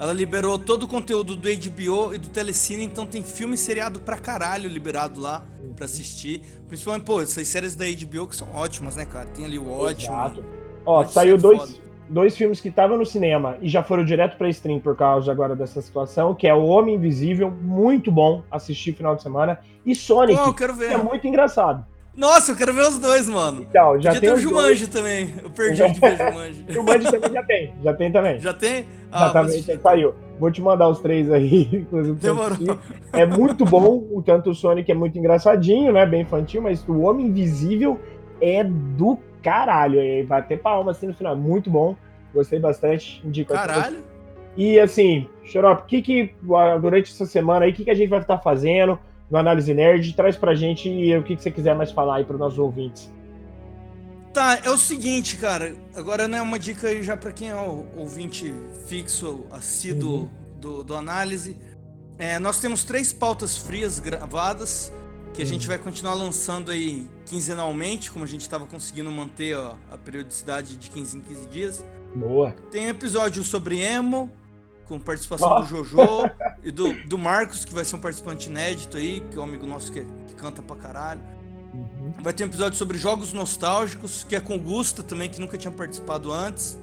Ela 0.00 0.12
liberou 0.12 0.58
todo 0.58 0.82
o 0.82 0.88
conteúdo 0.88 1.36
do 1.36 1.48
HBO 1.48 2.12
e 2.12 2.18
do 2.18 2.28
Telecine, 2.28 2.82
então 2.82 3.06
tem 3.06 3.22
filme 3.22 3.56
seriado 3.56 4.00
pra 4.00 4.18
caralho 4.18 4.68
liberado 4.68 5.20
lá 5.20 5.44
pra 5.76 5.84
assistir. 5.84 6.42
Principalmente, 6.66 7.04
pô, 7.04 7.20
essas 7.22 7.46
séries 7.46 7.76
da 7.76 7.84
HBO 7.84 8.26
que 8.26 8.34
são 8.34 8.48
ótimas, 8.52 8.96
né, 8.96 9.04
cara? 9.04 9.26
Tem 9.26 9.44
ali 9.44 9.60
o 9.60 9.70
ótimo. 9.70 10.12
Exato. 10.12 10.44
Ó, 10.84 11.04
saiu 11.04 11.36
ser 11.36 11.42
dois, 11.42 11.58
foda. 11.60 11.72
dois 12.08 12.36
filmes 12.36 12.60
que 12.60 12.68
estavam 12.68 12.96
no 12.96 13.06
cinema 13.06 13.56
e 13.60 13.68
já 13.68 13.82
foram 13.82 14.04
direto 14.04 14.36
pra 14.36 14.48
stream 14.48 14.80
por 14.80 14.96
causa 14.96 15.30
agora 15.30 15.54
dessa 15.56 15.80
situação, 15.80 16.34
que 16.34 16.46
é 16.46 16.54
O 16.54 16.64
Homem 16.64 16.94
Invisível, 16.96 17.50
muito 17.50 18.10
bom 18.10 18.42
assistir 18.50 18.92
final 18.94 19.14
de 19.16 19.22
semana, 19.22 19.58
e 19.86 19.94
Sonic, 19.94 20.38
Pô, 20.38 20.46
eu 20.48 20.54
quero 20.54 20.76
que 20.76 20.84
é 20.84 20.96
muito 20.98 21.26
engraçado. 21.26 21.84
Nossa, 22.14 22.52
eu 22.52 22.56
quero 22.56 22.74
ver 22.74 22.82
os 22.82 22.98
dois, 22.98 23.26
mano. 23.26 23.62
Então, 23.62 23.98
já 23.98 24.12
Podia 24.12 24.20
tem 24.20 24.30
o 24.30 24.34
os 24.34 24.42
dois. 24.42 24.78
Jumanji 24.78 24.86
também. 24.86 25.34
Eu 25.42 25.48
perdi 25.48 25.82
de 25.92 25.98
ver 25.98 26.18
Jumanji. 26.30 26.64
O 26.68 26.72
Jumanji 26.74 27.10
também 27.10 27.32
já 27.32 27.42
tem, 27.42 27.72
já 27.82 27.94
tem 27.94 28.12
também. 28.12 28.38
Já 28.38 28.52
tem? 28.52 28.86
Ah, 29.10 29.18
Já 29.20 29.30
também 29.32 29.48
assistir. 29.54 29.80
saiu. 29.80 30.14
Vou 30.38 30.50
te 30.50 30.60
mandar 30.60 30.88
os 30.90 31.00
três 31.00 31.32
aí, 31.32 31.68
inclusive. 31.72 32.18
Demorou. 32.18 32.78
É 33.14 33.24
muito 33.24 33.64
bom, 33.64 34.04
o 34.12 34.22
tanto 34.22 34.50
o 34.50 34.54
Sonic 34.54 34.92
é 34.92 34.94
muito 34.94 35.18
engraçadinho, 35.18 35.90
né? 35.90 36.04
Bem 36.04 36.20
infantil, 36.20 36.60
mas 36.60 36.86
o 36.86 37.00
Homem 37.00 37.28
Invisível 37.28 37.98
é 38.42 38.62
do 38.62 39.18
caralho. 39.42 40.00
E 40.00 40.22
vai 40.22 40.42
ter 40.42 40.58
palmas 40.58 40.96
assim 40.96 41.08
no 41.08 41.14
final. 41.14 41.36
Muito 41.36 41.68
bom. 41.68 41.96
Gostei 42.32 42.58
bastante. 42.58 43.20
Indico 43.24 43.52
Caralho. 43.52 44.02
E 44.56 44.78
assim, 44.78 45.28
Xarope, 45.44 45.82
o 45.82 45.86
que 45.86 46.02
que 46.02 46.34
durante 46.80 47.10
essa 47.10 47.26
semana 47.26 47.64
aí, 47.64 47.72
o 47.72 47.74
que 47.74 47.84
que 47.84 47.90
a 47.90 47.94
gente 47.94 48.08
vai 48.08 48.20
estar 48.20 48.38
fazendo 48.38 48.98
no 49.30 49.38
Análise 49.38 49.72
Nerd? 49.72 50.14
Traz 50.14 50.36
pra 50.36 50.54
gente 50.54 50.88
e 50.88 51.16
o 51.16 51.22
que 51.22 51.36
que 51.36 51.42
você 51.42 51.50
quiser 51.50 51.74
mais 51.74 51.90
falar 51.90 52.16
aí 52.16 52.24
para 52.24 52.36
nossos 52.36 52.58
ouvintes. 52.58 53.10
Tá, 54.32 54.58
é 54.64 54.70
o 54.70 54.78
seguinte, 54.78 55.36
cara. 55.36 55.74
Agora, 55.94 56.26
né, 56.26 56.40
uma 56.40 56.58
dica 56.58 56.88
aí 56.88 57.02
já 57.02 57.16
pra 57.16 57.32
quem 57.32 57.50
é 57.50 57.54
o 57.54 57.84
ouvinte 57.96 58.52
fixo, 58.86 59.46
assíduo 59.50 60.20
Uhum. 60.22 60.28
do, 60.58 60.84
do 60.84 60.94
análise. 60.96 61.56
É, 62.18 62.38
nós 62.38 62.58
temos 62.60 62.84
três 62.84 63.12
pautas 63.12 63.58
frias 63.58 63.98
gravadas 63.98 64.92
que 65.32 65.42
a 65.42 65.46
gente 65.46 65.62
Uhum. 65.62 65.68
vai 65.68 65.78
continuar 65.78 66.14
lançando 66.14 66.70
aí 66.70 67.08
quinzenalmente, 67.26 68.10
como 68.10 68.24
a 68.24 68.28
gente 68.28 68.42
estava 68.42 68.66
conseguindo 68.66 69.10
manter 69.10 69.56
ó, 69.56 69.74
a 69.90 69.96
periodicidade 69.96 70.76
de 70.76 70.90
15 70.90 71.16
em 71.16 71.20
15 71.20 71.46
dias. 71.48 71.84
Boa. 72.14 72.54
Tem 72.70 72.88
episódio 72.88 73.42
sobre 73.42 73.80
emo, 73.80 74.30
com 74.86 74.98
participação 75.00 75.48
Ó. 75.48 75.60
do 75.60 75.66
Jojo 75.66 75.96
e 76.62 76.70
do, 76.70 76.92
do 77.08 77.16
Marcos, 77.16 77.64
que 77.64 77.72
vai 77.72 77.84
ser 77.84 77.96
um 77.96 78.00
participante 78.00 78.50
inédito 78.50 78.96
aí, 78.98 79.20
que 79.30 79.36
é 79.38 79.40
um 79.40 79.44
amigo 79.44 79.66
nosso 79.66 79.90
que, 79.90 80.04
que 80.26 80.34
canta 80.34 80.60
pra 80.60 80.76
caralho. 80.76 81.20
Uhum. 81.72 82.12
Vai 82.20 82.34
ter 82.34 82.44
um 82.44 82.48
episódio 82.48 82.76
sobre 82.76 82.98
jogos 82.98 83.32
nostálgicos, 83.32 84.24
que 84.28 84.36
é 84.36 84.40
com 84.40 84.56
o 84.56 84.58
Gusta 84.60 85.02
também, 85.02 85.30
que 85.30 85.40
nunca 85.40 85.56
tinha 85.56 85.72
participado 85.72 86.30
antes. 86.30 86.78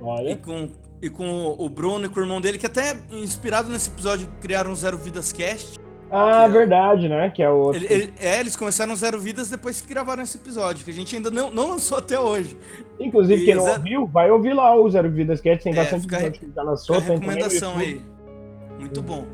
E 0.00 0.02
Olha. 0.02 0.36
com, 0.38 0.70
e 1.02 1.10
com 1.10 1.54
o 1.58 1.68
Bruno 1.68 2.06
e 2.06 2.08
com 2.08 2.18
o 2.18 2.22
irmão 2.22 2.40
dele, 2.40 2.56
que 2.56 2.64
até 2.66 2.98
inspirado 3.10 3.68
nesse 3.68 3.90
episódio 3.90 4.26
criaram 4.40 4.72
o 4.72 4.76
Zero 4.76 4.96
Vidas 4.96 5.30
Cast. 5.32 5.78
Ah, 6.12 6.42
que 6.42 6.44
é- 6.44 6.58
verdade, 6.58 7.08
né? 7.08 7.30
Que 7.30 7.42
é 7.42 7.48
o 7.50 7.54
outro. 7.54 7.82
Ele- 7.82 7.92
ele- 7.92 8.14
é, 8.20 8.38
eles 8.40 8.54
começaram 8.54 8.94
Zero 8.94 9.18
Vidas 9.18 9.48
depois 9.48 9.80
que 9.80 9.88
gravaram 9.88 10.22
esse 10.22 10.36
episódio, 10.36 10.84
que 10.84 10.90
a 10.90 10.94
gente 10.94 11.16
ainda 11.16 11.30
não, 11.30 11.50
não 11.50 11.70
lançou 11.70 11.96
até 11.98 12.20
hoje. 12.20 12.56
Inclusive, 13.00 13.42
e 13.42 13.44
quem 13.46 13.54
não 13.54 13.66
ouviu, 13.66 14.06
vai 14.06 14.30
ouvir 14.30 14.52
lá 14.52 14.74
o 14.78 14.88
Zero 14.90 15.10
Vidas 15.10 15.40
Cast. 15.40 15.64
Tem 15.64 15.72
É, 15.72 15.76
bastante 15.76 16.02
fica 16.02 16.16
a 16.16 16.20
episódio 16.20 16.40
que 16.40 16.46
já 16.46 16.50
Fica 16.52 16.62
lançou. 16.62 16.96
a 16.96 17.00
Tem 17.00 17.08
recomendação 17.18 17.78
aí. 17.78 18.02
Muito 18.78 19.00
bom. 19.02 19.26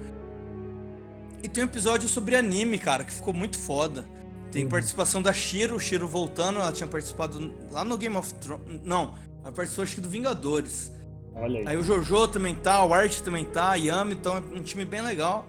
E 1.43 1.49
tem 1.49 1.65
um 1.65 1.67
episódio 1.67 2.09
sobre 2.09 2.37
anime, 2.37 2.79
cara, 2.79 3.05
que 3.05 3.13
ficou 3.13 3.33
muito 3.33 3.59
foda. 3.59 4.05
Tem 4.51 4.65
Uhum. 4.65 4.71
participação 4.71 5.21
da 5.21 5.33
Shiro, 5.33 5.79
Shiro 5.79 6.09
voltando, 6.09 6.59
ela 6.61 6.73
tinha 6.73 6.87
participado 6.87 7.53
lá 7.71 7.85
no 7.85 7.97
Game 7.99 8.17
of 8.17 8.33
Thrones. 8.35 8.81
Não, 8.85 9.15
ela 9.43 9.53
participou 9.53 9.83
acho 9.85 9.95
que 9.95 10.01
do 10.01 10.09
Vingadores. 10.09 10.93
Olha 11.35 11.61
aí. 11.61 11.69
Aí 11.69 11.77
o 11.77 11.83
Jojo 11.83 12.27
também 12.29 12.55
tá, 12.55 12.85
o 12.85 12.93
Art 12.93 13.21
também 13.21 13.45
tá, 13.45 13.71
a 13.71 13.75
Yami, 13.77 14.15
então 14.15 14.37
é 14.37 14.41
um 14.59 14.63
time 14.63 14.85
bem 14.85 15.01
legal. 15.03 15.47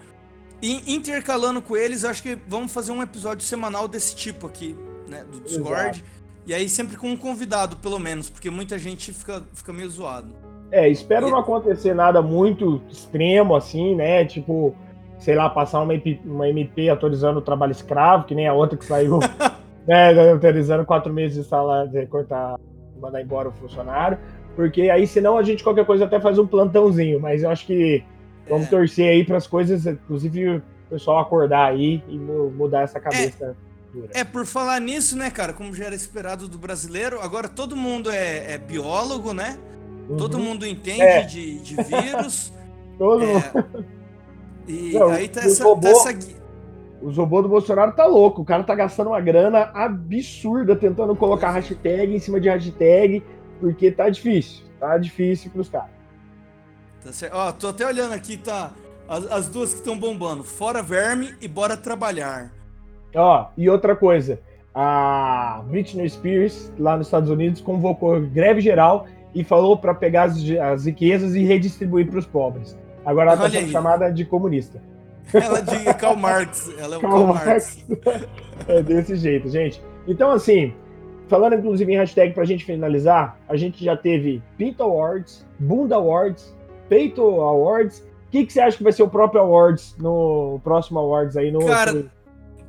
E 0.62 0.94
intercalando 0.94 1.62
com 1.62 1.76
eles, 1.78 2.04
acho 2.04 2.22
que 2.22 2.38
vamos 2.48 2.74
fazer 2.74 2.92
um 2.92 3.02
episódio 3.02 3.46
semanal 3.46 3.88
desse 3.88 4.16
tipo 4.16 4.46
aqui, 4.48 4.76
né? 5.08 5.24
Do 5.30 5.40
Discord. 5.40 6.04
E 6.46 6.54
aí 6.54 6.68
sempre 6.68 6.98
com 6.98 7.10
um 7.10 7.18
convidado, 7.18 7.78
pelo 7.78 8.00
menos, 8.00 8.30
porque 8.30 8.50
muita 8.50 8.78
gente 8.78 9.14
fica, 9.14 9.42
fica 9.54 9.72
meio 9.72 9.90
zoado. 9.90 10.28
É, 10.72 10.88
espero 10.90 11.28
E- 11.28 11.32
não 11.32 11.38
acontecer 11.38 11.94
nada 11.94 12.22
muito 12.22 12.82
extremo 12.90 13.56
assim, 13.56 13.96
né? 13.96 14.26
Tipo, 14.26 14.76
sei 15.20 15.36
lá, 15.36 15.50
passar 15.50 15.82
uma, 15.82 15.94
MP, 15.94 16.20
uma 16.26 16.50
MP 16.50 16.90
autorizando 16.90 17.38
o 17.38 17.42
trabalho 17.42 17.72
escravo, 17.72 18.26
que 18.26 18.36
nem 18.36 18.48
a 18.48 18.54
outra 18.54 18.78
que 18.78 18.86
saiu, 18.86 19.20
né? 19.88 20.32
Autorizando 20.32 20.86
quatro 20.86 21.14
meses 21.14 21.42
de 21.44 21.50
salário, 21.50 21.90
de 21.92 22.06
cortar, 22.08 22.56
mandar 23.00 23.22
embora 23.22 23.50
o 23.50 23.52
funcionário. 23.54 24.18
Porque 24.56 24.90
aí, 24.90 25.08
senão, 25.08 25.38
a 25.38 25.44
gente 25.44 25.64
qualquer 25.64 25.86
coisa 25.86 26.06
até 26.06 26.20
faz 26.20 26.38
um 26.38 26.46
plantãozinho, 26.46 27.20
mas 27.20 27.44
eu 27.44 27.50
acho 27.50 27.66
que 27.66 28.04
vamos 28.50 28.68
É. 28.68 28.70
torcer 28.70 29.10
aí 29.10 29.24
para 29.24 29.38
as 29.38 29.48
coisas, 29.48 29.86
inclusive 29.86 30.58
o 30.58 30.62
pessoal 30.90 31.20
acordar 31.20 31.70
aí 31.72 32.04
e 32.08 32.18
mu- 32.18 32.50
mudar 32.52 32.82
essa 32.82 33.00
cabeça 33.00 33.56
dura. 33.94 34.10
É, 34.14 34.24
por 34.24 34.46
falar 34.46 34.80
nisso, 34.82 35.16
né, 35.18 35.30
cara, 35.30 35.54
como 35.54 35.74
já 35.74 35.86
era 35.86 35.96
esperado 35.96 36.48
do 36.48 36.58
brasileiro, 36.58 37.20
agora 37.22 37.48
todo 37.48 37.76
mundo 37.76 38.10
é, 38.12 38.54
é 38.54 38.58
biólogo, 38.58 39.34
né? 39.34 39.58
Todo 40.18 40.38
Uhum. 40.38 40.44
mundo 40.44 40.66
entende 40.66 41.02
É. 41.02 41.22
de, 41.22 41.60
de 41.60 41.76
vírus. 41.76 42.52
Todo 42.98 43.26
mundo. 43.26 43.44
é, 44.68 44.72
e 44.72 44.94
Não, 44.94 45.10
aí 45.10 45.28
tá 45.30 45.42
o 45.42 45.44
essa, 45.46 45.64
robô- 45.64 45.82
tá 45.82 45.90
essa 45.90 46.40
Os 47.02 47.16
robôs 47.16 47.44
do 47.44 47.50
Bolsonaro 47.50 47.94
tá 47.94 48.06
louco. 48.06 48.42
O 48.42 48.46
cara 48.46 48.64
tá 48.64 48.76
gastando 48.76 49.08
uma 49.12 49.22
grana 49.22 49.70
absurda 49.74 50.76
tentando 50.76 51.16
colocar 51.16 51.50
é. 51.50 51.54
hashtag 51.54 52.14
em 52.14 52.20
cima 52.20 52.42
de 52.42 52.50
hashtag, 52.50 53.24
porque 53.62 53.90
tá 53.92 54.10
difícil. 54.10 54.66
Tá 54.80 54.98
difícil 54.98 55.50
pros 55.52 55.70
caras. 55.70 55.92
Tá 57.04 57.12
certo. 57.12 57.34
Ó, 57.34 57.52
tô 57.52 57.70
até 57.70 57.86
olhando 57.86 58.14
aqui, 58.14 58.38
tá? 58.38 58.72
As, 59.08 59.32
as 59.32 59.50
duas 59.50 59.72
que 59.72 59.80
estão 59.80 59.98
bombando. 59.98 60.44
Fora 60.44 60.82
verme 60.82 61.34
e 61.42 61.48
bora 61.48 61.76
trabalhar. 61.76 62.52
Ó, 63.16 63.48
e 63.58 63.70
outra 63.70 63.96
coisa. 63.96 64.40
A 64.74 65.64
Britney 65.68 66.10
Spears, 66.10 66.72
lá 66.78 66.96
nos 66.96 67.08
Estados 67.08 67.30
Unidos, 67.30 67.60
convocou 67.62 68.22
greve 68.22 68.62
geral 68.62 69.08
e 69.34 69.44
falou 69.44 69.78
pra 69.78 69.94
pegar 69.94 70.24
as, 70.24 70.38
as 70.62 70.86
riquezas 70.86 71.36
e 71.36 71.44
redistribuir 71.44 72.10
pros 72.10 72.26
pobres. 72.26 72.78
Agora 73.06 73.32
ela 73.32 73.38
tá 73.38 73.44
Olha 73.46 73.60
sendo 73.60 73.72
chamada 73.72 74.12
de 74.12 74.26
comunista. 74.26 74.82
Ela 75.34 75.62
de 75.62 75.94
Karl 75.96 76.16
Marx. 76.16 76.72
Ela 76.78 76.96
é 76.96 76.98
o 76.98 77.02
Karl 77.02 77.14
Karl 77.14 77.28
Marx. 77.34 77.86
É 78.68 78.84
desse 78.84 79.16
jeito, 79.16 79.50
gente. 79.50 79.82
Então, 80.06 80.32
assim, 80.32 80.74
falando 81.30 81.56
inclusive 81.56 81.92
em 81.92 81.96
hashtag 81.96 82.34
pra 82.34 82.44
gente 82.44 82.66
finalizar, 82.66 83.40
a 83.48 83.56
gente 83.56 83.84
já 83.84 83.96
teve 83.96 84.44
Pinto 84.58 84.84
Awards, 84.84 85.46
Bunda 85.58 85.96
Awards, 85.96 86.54
Peito 86.90 87.22
Awards. 87.22 88.00
O 88.00 88.32
que, 88.32 88.46
que 88.46 88.52
você 88.54 88.60
acha 88.60 88.78
que 88.78 88.84
vai 88.84 88.92
ser 88.92 89.04
o 89.04 89.08
próprio 89.10 89.42
Awards 89.42 89.96
no 89.98 90.60
próximo 90.64 91.00
Awards 91.00 91.38
aí 91.38 91.52
no. 91.52 91.66
Cara, 91.66 92.06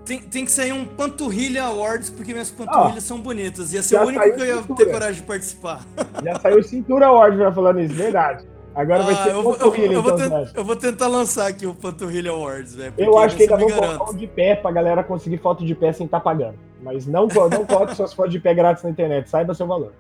Tem, 0.05 0.19
tem 0.21 0.45
que 0.45 0.51
sair 0.51 0.73
um 0.73 0.85
Panturrilha 0.85 1.65
Awards, 1.65 2.11
porque 2.11 2.33
minhas 2.33 2.51
panturrilhas 2.51 3.05
são 3.05 3.21
bonitas. 3.21 3.73
Ia 3.73 3.83
ser 3.83 3.99
o 4.01 4.07
único 4.07 4.23
que 4.25 4.41
eu 4.41 4.47
ia 4.47 4.57
cintura. 4.57 4.85
ter 4.85 4.93
coragem 4.93 5.21
de 5.21 5.27
participar. 5.27 5.85
Já 6.25 6.39
saiu 6.41 6.63
Cintura 6.63 7.07
Awards 7.07 7.39
já 7.39 7.53
falando 7.53 7.81
isso, 7.81 7.95
verdade. 7.95 8.45
Agora 8.75 9.03
vai 9.03 9.15
Ah, 9.15 9.25
ser 9.25 9.31
eu, 9.33 9.43
vou, 9.43 9.57
eu, 9.57 9.75
eu 9.75 10.03
vou 10.03 10.15
então, 10.15 10.49
eu 10.55 10.65
vou 10.65 10.77
tentar 10.77 11.09
lançar 11.09 11.49
aqui 11.49 11.67
o 11.67 11.75
Panturrilha 11.75 12.31
Awards, 12.31 12.75
velho. 12.77 12.95
Eu 12.97 13.19
acho 13.19 13.37
que 13.37 13.43
ainda 13.43 13.57
vão 13.57 13.69
colocar 13.69 14.17
de 14.17 14.27
pé 14.29 14.55
pra 14.55 14.71
galera 14.71 15.03
conseguir 15.03 15.39
foto 15.39 15.65
de 15.65 15.75
pé 15.75 15.93
sem 15.93 16.07
estar 16.07 16.21
pagando. 16.21 16.55
Mas 16.83 17.07
não, 17.07 17.27
não 17.27 17.67
coloque 17.67 17.95
suas 17.97 18.13
fotos 18.15 18.33
de 18.33 18.41
pé 18.41 18.55
grátis 18.55 18.83
na 18.85 18.91
internet, 18.91 19.29
saiba 19.29 19.53
seu 19.55 19.67
valor. 19.67 19.93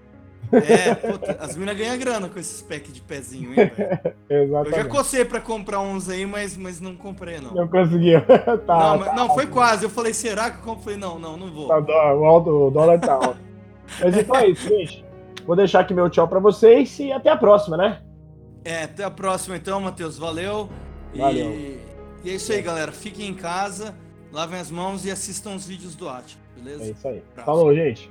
É, 0.53 0.95
puta, 0.95 1.37
as 1.41 1.57
minas 1.57 1.77
ganham 1.77 1.97
grana 1.99 2.29
com 2.29 2.39
esses 2.39 2.61
packs 2.63 2.93
de 2.93 3.01
pezinho, 3.01 3.51
hein, 3.51 3.71
velho. 3.77 4.15
Eu 4.29 4.49
já 4.49 4.61
Exatamente. 4.63 4.89
cocei 4.89 5.25
pra 5.25 5.41
comprar 5.41 5.81
uns 5.81 6.09
aí, 6.09 6.27
mas, 6.27 6.57
mas 6.57 6.81
não 6.81 6.97
comprei, 6.97 7.41
não. 7.41 7.55
Não 7.55 7.69
conseguiu. 7.69 8.21
tá, 8.27 8.47
não, 8.57 8.59
tá, 8.67 8.97
mas- 8.99 9.15
não, 9.17 9.35
foi 9.35 9.47
quase. 9.47 9.85
Eu 9.85 9.91
falei, 9.91 10.13
será 10.15 10.51
que 10.51 10.59
eu 10.59 10.63
compro? 10.63 10.83
Falei, 10.85 10.99
não, 10.99 11.19
não, 11.19 11.37
não 11.37 11.53
vou. 11.53 11.69
tá, 11.69 12.15
o, 12.15 12.25
alto- 12.25 12.51
o 12.67 12.71
dólar 12.71 12.99
tá 13.01 13.13
alto. 13.15 13.39
Mas 14.01 14.17
então 14.17 14.37
é 14.37 14.47
isso, 14.49 14.69
gente. 14.69 15.05
Vou 15.45 15.57
deixar 15.57 15.81
aqui 15.81 15.93
meu 15.93 16.09
tchau 16.09 16.29
pra 16.29 16.39
vocês 16.39 16.97
e 17.01 17.11
até 17.11 17.29
a 17.31 17.37
próxima, 17.37 17.77
né? 17.77 18.01
É, 18.65 18.85
até 18.85 19.03
a 19.03 19.11
próxima 19.11 19.57
então, 19.57 19.81
Matheus. 19.81 20.17
Valeu. 20.17 20.69
E- 21.13 21.19
Valeu. 21.19 21.51
E, 21.51 22.31
é 22.31 22.35
isso 22.35 22.53
aí, 22.53 22.63
galera. 22.63 22.93
Fiquem 22.93 23.29
em 23.29 23.35
casa, 23.35 23.97
lavem 24.33 24.61
as 24.61 24.71
mãos 24.71 25.05
e 25.05 25.11
assistam 25.11 25.55
os 25.57 25.67
vídeos 25.67 25.97
do 25.97 26.09
Ati, 26.09 26.39
beleza? 26.57 26.85
É 26.85 26.91
isso 26.91 27.09
aí. 27.09 27.23
Abraço. 27.33 27.47
Falou, 27.47 27.75
gente. 27.75 28.11